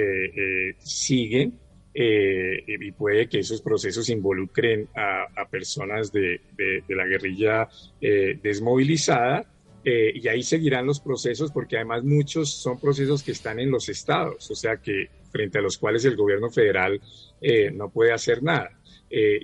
[0.79, 1.59] siguen,
[2.03, 6.41] eh, y puede que esos procesos involucren a, personas de,
[6.89, 7.69] la guerrilla
[8.01, 9.45] eh, desmovilizada.
[9.85, 13.91] Eh, y ahí seguirán los procesos porque además muchos son procesos que están en los
[13.91, 17.01] estados, o sea que frente a los cuales el gobierno federal
[17.75, 18.71] no puede hacer nada.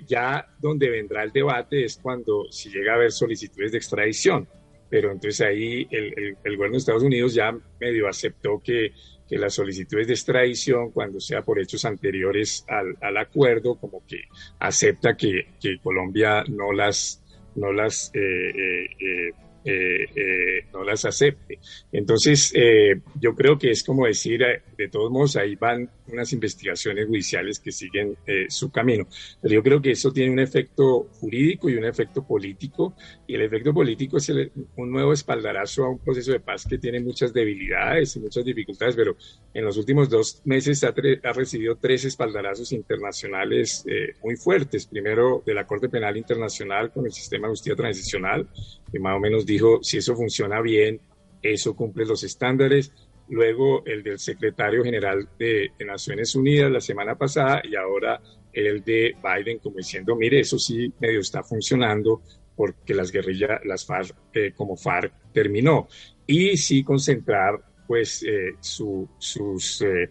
[0.07, 4.47] ya donde vendrá el debate es cuando si llega a haber solicitudes de extradición,
[4.89, 8.93] pero entonces ahí el, el gobierno de Estados Unidos ya medio aceptó que
[9.27, 14.21] que las solicitudes de extradición, cuando sea por hechos anteriores al, al acuerdo, como que
[14.59, 17.21] acepta que, que, Colombia no las,
[17.55, 19.31] no las eh, eh, eh
[19.69, 21.59] eh, no las acepte.
[21.91, 24.39] Entonces, eh, yo creo que es como decir,
[24.77, 28.17] de todos modos, ahí van unas investigaciones judiciales que siguen
[28.49, 29.07] su camino.
[29.41, 32.95] Pero yo creo que eso tiene un efecto jurídico y un efecto político,
[33.27, 36.99] y el efecto político es un nuevo espaldarazo a un proceso de paz que tiene
[36.99, 39.15] muchas debilidades y muchas dificultades, pero
[39.53, 40.93] en los últimos dos meses ha,
[41.23, 43.85] ha recibido tres espaldarazos internacionales
[44.23, 44.85] muy fuertes.
[44.85, 48.47] Primero, de la Corte Penal Internacional con el sistema de justicia transicional,
[48.91, 50.99] que más o menos dijo, si eso funciona bien,
[51.41, 52.91] eso cumple los estándares.
[53.29, 58.21] Luego el del secretario general de, Naciones Unidas la semana pasada y ahora
[58.53, 62.21] el de Biden como diciendo, mire, eso sí medio está funcionando
[62.55, 65.87] porque las guerrillas, las FARC eh, como FARC terminó.
[66.25, 69.81] Y sí concentrar pues eh, su, sus...
[69.81, 70.09] Eh,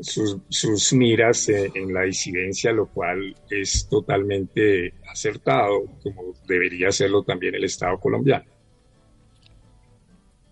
[0.00, 7.56] sus, sus, miras en la disidencia, lo cual es totalmente acertado, como debería hacerlo también
[7.56, 8.44] el Estado colombiano.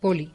[0.01, 0.33] Poli.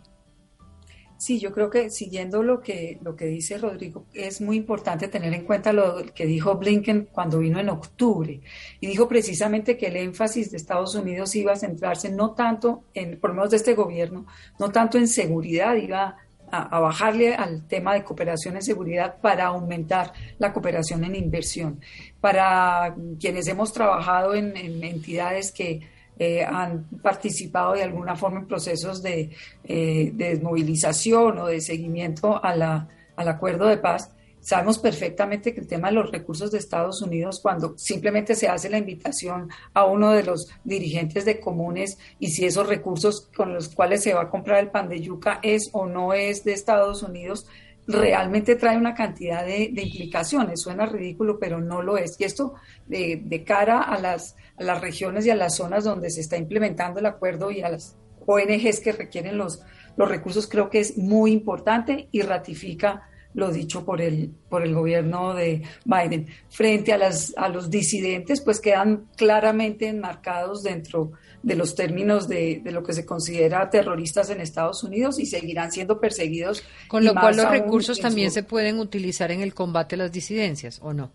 [1.21, 5.31] Sí, yo creo que siguiendo lo que, lo que dice Rodrigo, es muy importante tener
[5.35, 8.41] en cuenta lo que dijo Blinken cuando vino en octubre.
[8.79, 13.19] Y dijo precisamente que el énfasis de Estados Unidos iba a centrarse no tanto, en,
[13.19, 14.25] por lo menos de este gobierno,
[14.59, 16.17] no tanto en seguridad, iba
[16.49, 21.81] a, bajarle al tema de cooperación en seguridad para aumentar la cooperación en inversión.
[22.19, 25.81] Para quienes hemos trabajado en, entidades que
[26.19, 29.31] eh, han participado de alguna forma en procesos de,
[29.63, 35.59] eh, de desmovilización o de seguimiento a la, al acuerdo de paz, Sabemos perfectamente que
[35.59, 39.85] el tema de los recursos de Estados Unidos, cuando simplemente se hace la invitación a
[39.85, 44.23] uno de los dirigentes de comunes y si esos recursos con los cuales se va
[44.23, 47.45] a comprar el pan de yuca es o no es de Estados Unidos,
[47.87, 50.61] realmente trae una cantidad de, implicaciones.
[50.61, 52.15] Suena ridículo, pero no lo es.
[52.19, 52.53] Y esto
[52.87, 56.99] de, cara a las, a las regiones y a las zonas donde se está implementando
[56.99, 59.61] el acuerdo y a las ONGs que requieren los,
[59.97, 64.73] los recursos, creo que es muy importante y ratifica lo dicho por el, por el
[64.73, 66.27] gobierno de Biden.
[66.49, 71.11] Frente a, las, a los disidentes, pues quedan claramente enmarcados dentro de
[71.43, 76.63] los términos de, lo que se considera terroristas en Estados Unidos y seguirán siendo perseguidos.
[76.87, 80.79] Con lo cual los recursos también se pueden utilizar en el combate a las disidencias,
[80.81, 81.11] ¿o no?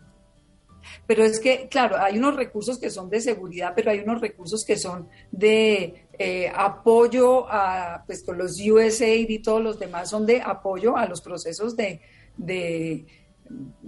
[1.07, 4.65] Pero es que, claro, hay unos recursos que son de seguridad, pero hay unos recursos
[4.65, 10.27] que son de eh, apoyo a, pues con los USAID y todos los demás son
[10.27, 12.01] de apoyo a los procesos de,
[12.37, 13.05] de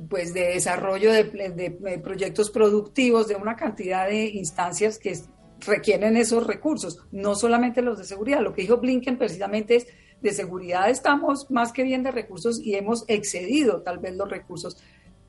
[0.08, 5.18] pues de desarrollo de, de, proyectos productivos, de una cantidad de instancias que
[5.60, 8.40] requieren esos recursos, no solamente los de seguridad.
[8.40, 9.86] Lo que dijo Blinken precisamente es,
[10.20, 14.76] de seguridad estamos más que bien de recursos y hemos excedido tal vez los recursos.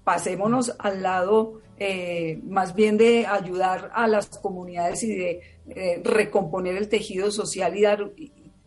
[0.04, 6.76] Pasémonos al lado eh, más bien de ayudar a las comunidades y de eh, recomponer
[6.76, 8.12] el tejido social y dar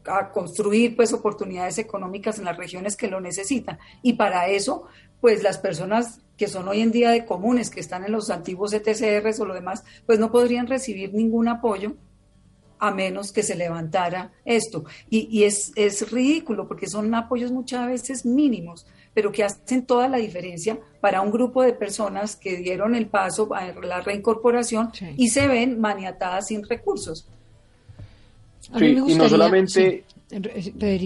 [0.05, 3.79] a construir pues oportunidades económicas en las regiones que lo necesitan.
[4.03, 4.85] Y para eso,
[5.21, 8.73] pues las personas que son hoy en día de comunes, que están en los antiguos
[8.73, 11.95] ETCRs o lo demás, pues no podrían recibir ningún apoyo
[12.83, 14.85] a menos que se levantara esto.
[15.09, 20.17] Y, es, es ridículo porque son apoyos muchas veces mínimos, pero que hacen toda la
[20.17, 25.47] diferencia para un grupo de personas que dieron el paso a la reincorporación y se
[25.47, 27.29] ven maniatadas sin recursos.
[28.77, 30.05] Sí, y no solamente,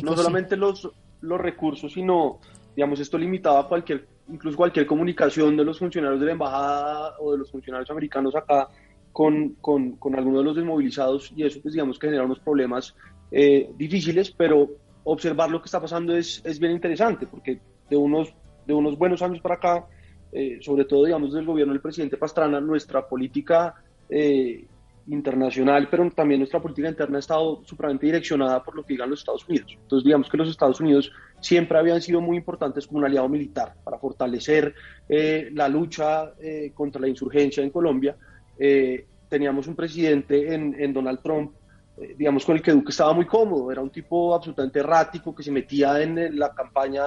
[0.03, 0.89] no solamente los,
[1.21, 2.39] los recursos, sino,
[2.75, 7.33] digamos, esto limitaba a cualquier, incluso cualquier comunicación de los funcionarios de la embajada o
[7.33, 8.69] de los funcionarios americanos acá
[9.13, 12.95] con, con, con algunos de los desmovilizados y eso, pues, digamos, que genera unos problemas
[13.31, 14.69] eh, difíciles, pero
[15.05, 18.35] observar lo que está pasando es, es bien interesante, porque de unos,
[18.67, 19.87] de unos buenos años para acá,
[20.33, 23.75] eh, sobre todo, digamos, del gobierno del presidente Pastrana, nuestra política
[24.11, 24.67] eh,
[25.07, 29.21] internacional, pero también nuestra política interna ha estado supremamente direccionada por lo que digan los
[29.21, 29.79] Estados Unidos.
[29.81, 33.75] Entonces, digamos que los Estados Unidos siempre habían sido muy importantes como un aliado militar
[33.85, 34.75] para fortalecer
[35.09, 38.17] eh, la lucha eh, contra la insurgencia en Colombia.
[38.59, 41.53] Eh, teníamos un presidente en, Donald Trump,
[42.17, 45.51] digamos, con el que Duque estaba muy cómodo, era un tipo absolutamente errático que se
[45.51, 47.03] metía en, la campaña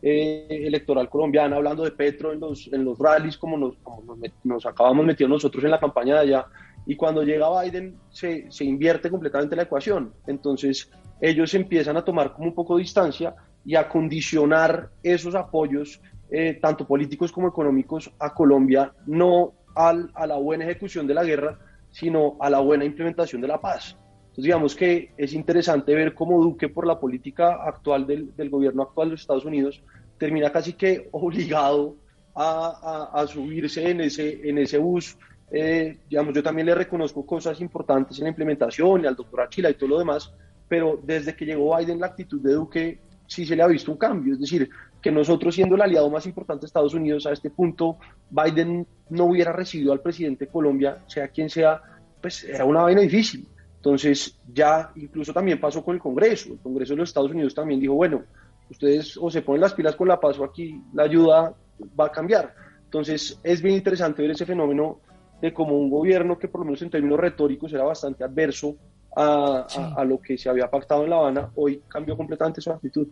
[0.00, 4.66] electoral colombiana, hablando de Petro en los, en los rallies, como nos, como nos, nos
[4.66, 6.46] acabamos metiendo nosotros en la campaña de allá
[6.86, 10.12] y cuando llega Biden se, se invierte completamente la ecuación.
[10.26, 13.34] Entonces ellos empiezan a tomar como un poco de distancia
[13.64, 16.00] y a condicionar esos apoyos,
[16.30, 21.24] eh, tanto políticos como económicos, a Colombia, no al, a la buena ejecución de la
[21.24, 21.58] guerra,
[21.90, 23.96] sino a la buena implementación de la paz.
[24.22, 28.82] Entonces, digamos que es interesante ver cómo Duque, por la política actual del, del gobierno
[28.82, 29.82] actual de los Estados Unidos,
[30.18, 31.96] termina casi que obligado
[32.34, 35.16] a, a, a subirse en ese, en ese bus
[35.50, 39.70] eh, digamos, yo también le reconozco cosas importantes en la implementación y al doctor Achila
[39.70, 40.32] y todo lo demás,
[40.68, 43.98] pero desde que llegó Biden la actitud de Duque sí se le ha visto un
[43.98, 44.68] cambio, es decir,
[45.00, 47.98] que nosotros siendo el aliado más importante de Estados Unidos a este punto,
[48.30, 51.80] Biden no hubiera recibido al presidente de Colombia, sea quien sea,
[52.20, 53.46] pues era una vaina difícil.
[53.76, 57.80] Entonces ya incluso también pasó con el Congreso, el Congreso de los Estados Unidos también
[57.80, 58.22] dijo, bueno,
[58.70, 61.54] ustedes o se ponen las pilas con la paz o aquí la ayuda
[62.00, 62.54] va a cambiar.
[62.84, 65.00] Entonces es bien interesante ver ese fenómeno
[65.42, 68.76] de como un gobierno que por lo menos en términos retóricos era bastante adverso
[69.16, 73.08] a, a, lo que se había pactado en La Habana, hoy cambió completamente su actitud.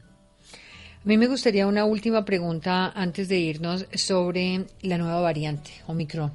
[1.04, 6.30] A mí me gustaría una última pregunta antes de irnos sobre la nueva variante Omicron,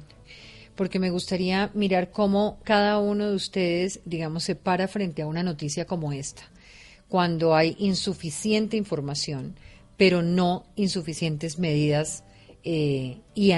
[0.76, 5.42] porque me gustaría mirar cómo cada uno de ustedes, digamos, se para frente a una
[5.42, 6.42] noticia como esta,
[7.08, 9.56] cuando hay insuficiente información,
[9.96, 12.24] pero no insuficientes medidas
[12.62, 13.52] eh, y,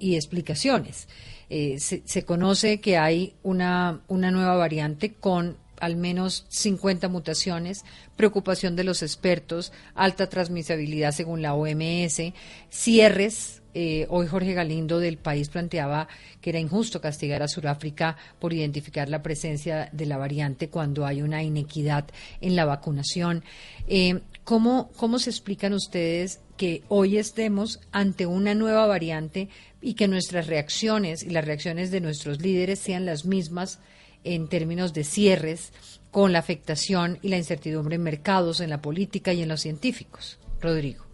[0.00, 1.08] y explicaciones.
[1.50, 7.84] Eh, se, conoce que hay una, una nueva variante con al menos 50 mutaciones,
[8.16, 12.32] preocupación de los expertos, alta transmisibilidad según la OMS,
[12.70, 13.60] cierres.
[13.76, 16.06] Eh, hoy Jorge Galindo del país planteaba
[16.40, 21.22] que era injusto castigar a Sudáfrica por identificar la presencia de la variante cuando hay
[21.22, 22.04] una inequidad
[22.40, 23.42] en la vacunación.
[23.88, 29.48] Eh, ¿cómo, ¿Cómo se explican ustedes que hoy estemos ante una nueva variante,
[29.84, 33.80] y que nuestras reacciones y las reacciones de nuestros líderes sean las mismas
[34.24, 35.72] en términos de cierres
[36.10, 40.38] con la afectación y la incertidumbre en mercados, en la política y en los científicos.
[40.58, 41.04] Rodrigo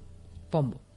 [0.51, 0.90] Pombo.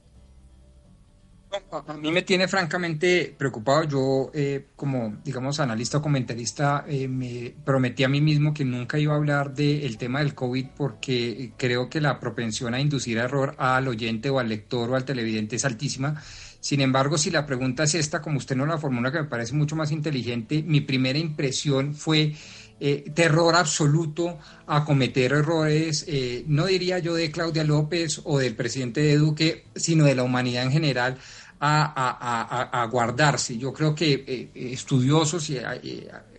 [1.86, 3.84] A mí me tiene francamente preocupado.
[3.84, 8.98] Yo, eh, como, digamos, analista o comentarista, eh, me prometí a mí mismo que nunca
[8.98, 13.54] iba a hablar del tema del COVID porque creo que la propensión a inducir error
[13.58, 16.22] al oyente o al lector o al televidente es altísima.
[16.60, 19.54] Sin embargo, si la pregunta es esta, como usted no la formula, que me parece
[19.54, 22.32] mucho más inteligente, mi primera impresión fue
[22.80, 28.56] eh, terror absoluto a cometer errores, eh, no diría yo de Claudia López o del
[28.56, 31.18] presidente de Duque, sino de la humanidad en general.
[31.66, 33.56] A, guardarse.
[33.56, 35.58] Yo creo que eh, estudiosos, y,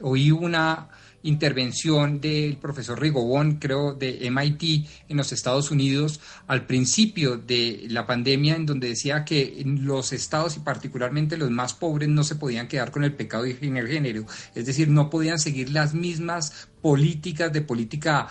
[0.01, 0.88] oí una
[1.26, 8.05] intervención del profesor Rigobón, creo, de MIT en los Estados Unidos al principio de la
[8.05, 12.67] pandemia, en donde decía que los estados y particularmente los más pobres no se podían
[12.67, 17.61] quedar con el pecado de género, es decir, no podían seguir las mismas políticas de
[17.61, 18.28] política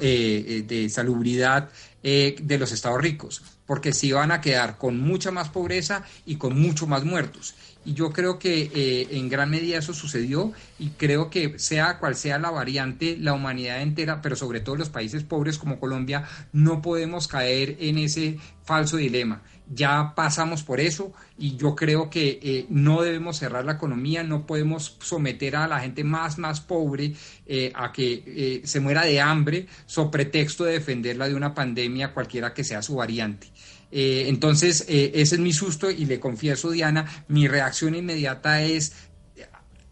[0.00, 1.68] eh, eh, de salubridad
[2.02, 6.36] eh, de los estados ricos, porque se iban a quedar con mucha más pobreza y
[6.36, 7.56] con mucho más muertos.
[7.86, 12.16] Y yo creo que eh, en gran medida eso sucedió y creo que sea cual
[12.16, 16.82] sea la variante, la humanidad entera, pero sobre todo los países pobres como Colombia, no
[16.82, 19.40] podemos caer en ese falso dilema.
[19.72, 24.46] Ya pasamos por eso y yo creo que eh, no debemos cerrar la economía, no
[24.46, 27.14] podemos someter a la gente más, más pobre
[27.46, 32.52] eh, a que se muera de hambre sobre pretexto de defenderla de una pandemia cualquiera
[32.52, 33.48] que sea su variante.
[33.90, 38.92] Eh, entonces, eh, ese es mi susto y le confieso, Diana, mi reacción inmediata es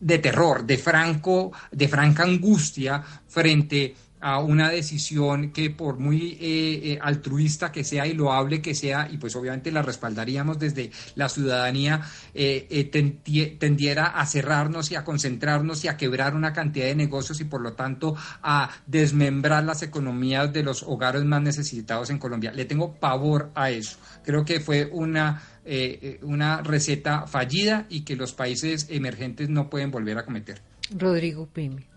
[0.00, 3.94] de terror, de franco, de franca angustia frente
[4.24, 9.06] a una decisión que por muy eh, eh, altruista que sea y loable que sea,
[9.10, 12.00] y pues obviamente la respaldaríamos desde la ciudadanía,
[12.32, 12.88] eh,
[13.60, 17.60] tendiera a cerrarnos y a concentrarnos y a quebrar una cantidad de negocios y por
[17.60, 22.50] lo tanto a desmembrar las economías de los hogares más necesitados en Colombia.
[22.50, 23.98] Le tengo pavor a eso.
[24.24, 25.42] Creo que fue una...
[26.22, 30.60] una receta fallida y que los países emergentes no pueden volver a cometer.
[30.90, 31.93] Rodrigo Pimi.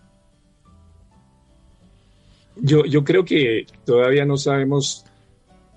[2.60, 5.04] Yo, creo que todavía no sabemos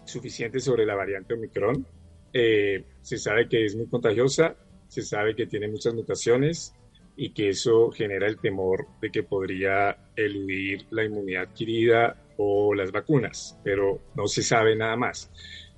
[0.05, 1.85] suficiente sobre la variante Omicron.
[2.33, 4.55] Eh, se sabe que es muy contagiosa,
[4.87, 6.73] se sabe que tiene muchas mutaciones
[7.15, 12.91] y que eso genera el temor de que podría eludir la inmunidad adquirida o las
[12.91, 15.29] vacunas, pero no se sabe nada más.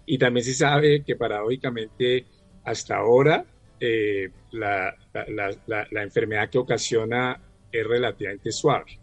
[0.05, 2.25] Y también se sabe que paradójicamente
[2.63, 3.45] hasta ahora
[3.79, 4.95] eh, la
[5.91, 7.41] enfermedad que ocasiona
[7.71, 9.02] es relativamente suave.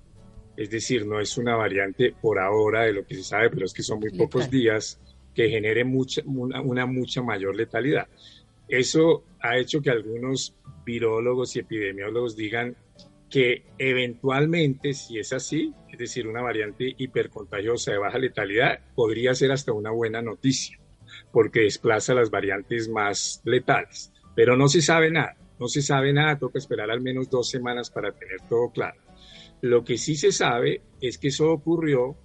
[0.61, 3.73] Es decir, no es una variante por ahora de lo que se sabe, pero es
[3.73, 5.01] que son muy pocos días
[5.35, 8.09] que genere mucha, una, mucha mayor letalidad.
[8.69, 10.55] Eso ha hecho que algunos
[10.85, 12.77] virólogos y epidemiólogos digan
[13.31, 19.53] que eventualmente, si es así, es decir, una variante hipercontagiosa de baja letalidad, podría ser
[19.53, 20.79] hasta una buena noticia,
[21.33, 24.13] porque desplaza las variantes más letales.
[24.35, 27.89] Pero no se sabe nada, no se sabe nada, toca esperar al menos dos semanas
[27.89, 29.01] para tener todo claro.
[29.63, 32.17] Lo que sí se sabe es que eso ocurrió,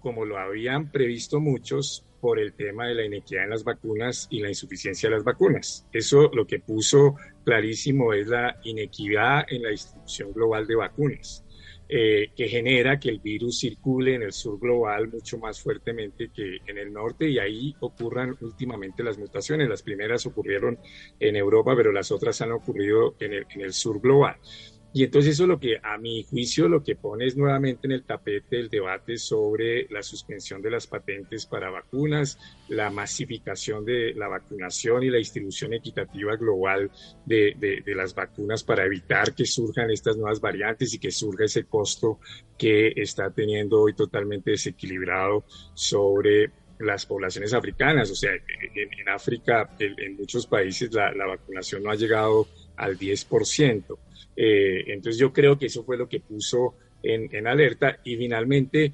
[0.00, 4.38] como lo habían previsto muchos, por el tema de la inequidad en las vacunas y
[4.38, 5.88] la insuficiencia de las vacunas.
[5.92, 11.44] Eso lo que puso clarísimo es la inequidad en la distribución global de vacunas,
[11.88, 16.58] eh, que genera que el virus circule en el sur global mucho más fuertemente que
[16.64, 19.68] en el norte y ahí ocurran últimamente las mutaciones.
[19.68, 20.78] Las primeras ocurrieron
[21.18, 24.36] en Europa, pero las otras han ocurrido en el, en el sur global.
[24.94, 28.04] Y entonces eso lo que, a mi juicio, lo que pone es nuevamente en el
[28.04, 32.38] tapete el debate sobre la suspensión de las patentes para vacunas,
[32.68, 36.90] la masificación de la vacunación y la distribución equitativa global
[37.24, 41.64] de, de, las vacunas para evitar que surjan estas nuevas variantes y que surja ese
[41.64, 42.18] costo
[42.58, 48.10] que está teniendo hoy totalmente desequilibrado sobre las poblaciones africanas.
[48.10, 53.98] O sea, en, África, en, muchos países, la, la vacunación no ha llegado al 10%.
[54.36, 58.92] Eh, entonces yo creo que eso fue lo que puso en, alerta y finalmente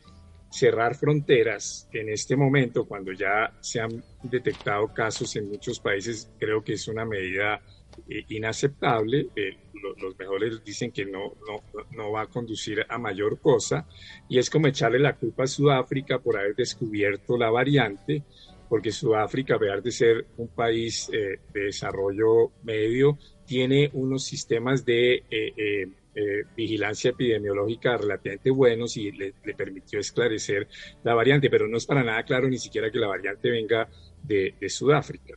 [0.50, 6.64] cerrar fronteras en este momento, cuando ya se han detectado casos en muchos países, creo
[6.64, 7.60] que es una medida
[8.08, 9.28] eh, inaceptable.
[9.36, 9.56] Eh,
[9.98, 13.86] los mejores dicen que no, no, no, va a conducir a mayor cosa
[14.28, 18.24] y es como echarle la culpa a Sudáfrica por haber descubierto la variante,
[18.68, 25.14] porque Sudáfrica, a pesar de ser un país de desarrollo medio, tiene unos sistemas de
[25.14, 30.68] eh, eh, eh, vigilancia epidemiológica relativamente buenos y le, permitió esclarecer
[31.02, 33.88] la variante, pero no es para nada claro ni siquiera que la variante venga
[34.22, 35.34] de, Sudáfrica.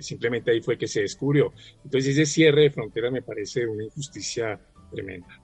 [0.00, 1.52] simplemente ahí fue que se descubrió.
[1.84, 4.58] Entonces ese cierre de frontera me parece una injusticia
[4.90, 5.38] tremenda.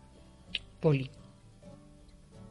[0.80, 1.10] Poli.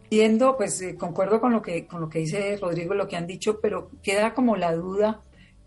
[0.09, 3.59] Entiendo, pues concuerdo con lo que con lo que dice Rodrigo, lo que han dicho,
[3.59, 5.21] pero queda como la duda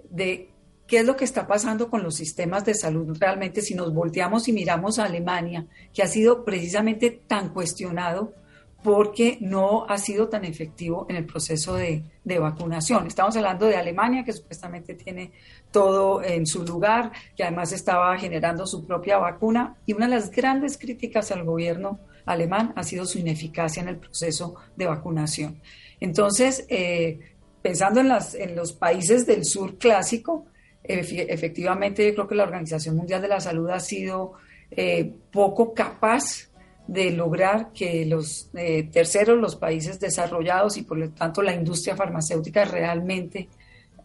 [0.09, 0.51] de
[0.91, 4.49] ¿Qué es lo que está pasando con los sistemas de salud realmente si nos volteamos
[4.49, 5.65] y miramos a Alemania,
[5.95, 8.35] que ha sido precisamente tan cuestionado
[8.83, 13.07] porque no ha sido tan efectivo en el proceso de, vacunación.
[13.07, 15.31] Estamos hablando de Alemania, que supuestamente tiene
[15.71, 20.33] todo en su lugar, que además estaba generando su propia vacuna, y una de las
[20.33, 22.01] grandes críticas al gobierno
[22.33, 25.61] alemán ha sido su ineficacia en el proceso de vacunación.
[26.01, 27.19] Entonces, eh,
[27.63, 30.47] pensando en, los países del sur clásico,
[30.83, 34.33] efectivamente yo creo que la Organización Mundial de la Salud ha sido
[34.71, 36.51] eh, poco capaz
[36.87, 41.95] de lograr que los eh, terceros, los países desarrollados y por lo tanto la industria
[41.95, 43.49] farmacéutica realmente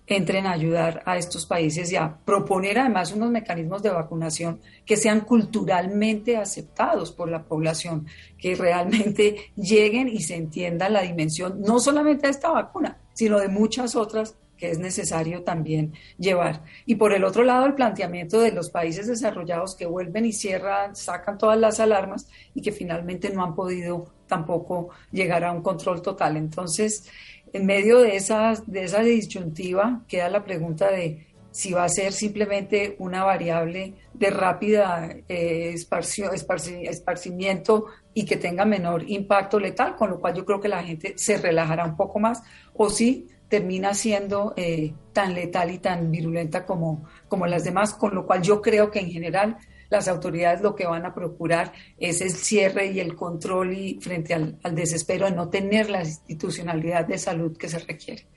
[0.08, 4.98] entren a ayudar a estos países y a proponer además unos mecanismos de vacunación que
[4.98, 11.80] sean culturalmente aceptados por la población, que realmente lleguen y se entienda la dimensión no
[11.80, 16.64] solamente de esta vacuna, sino de muchas otras que es necesario también llevar.
[16.86, 20.96] Y por el otro lado, el planteamiento de los países desarrollados que vuelven y cierran,
[20.96, 26.02] sacan todas las alarmas y que finalmente no han podido tampoco llegar a un control
[26.02, 26.38] total.
[26.38, 27.10] Entonces,
[27.56, 32.12] en medio de esa, de esa disyuntiva queda la pregunta de si va a ser
[32.12, 40.20] simplemente una variable de rápida eh, esparcimiento y que tenga menor impacto letal, con lo
[40.20, 42.44] cual yo creo que la gente se relajará un poco más,
[42.74, 48.14] o si termina siendo eh, tan letal y tan virulenta como, como las demás, con
[48.14, 49.56] lo cual yo creo que en general
[49.90, 54.34] las autoridades lo que van a procurar es el cierre y el control y frente
[54.34, 58.28] al, al desespero de no tener la institucionalidad de salud que se requiere.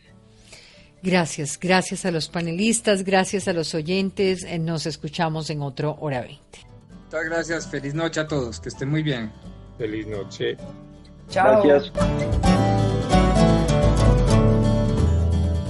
[1.03, 4.45] Gracias, gracias a los panelistas, gracias a los oyentes.
[4.45, 6.41] Eh, nos escuchamos en otro Hora 20.
[7.05, 9.33] Muchas gracias, feliz noche a todos, que estén muy bien.
[9.79, 10.57] Feliz noche.
[11.29, 11.63] Chao.
[11.63, 12.78] Gracias.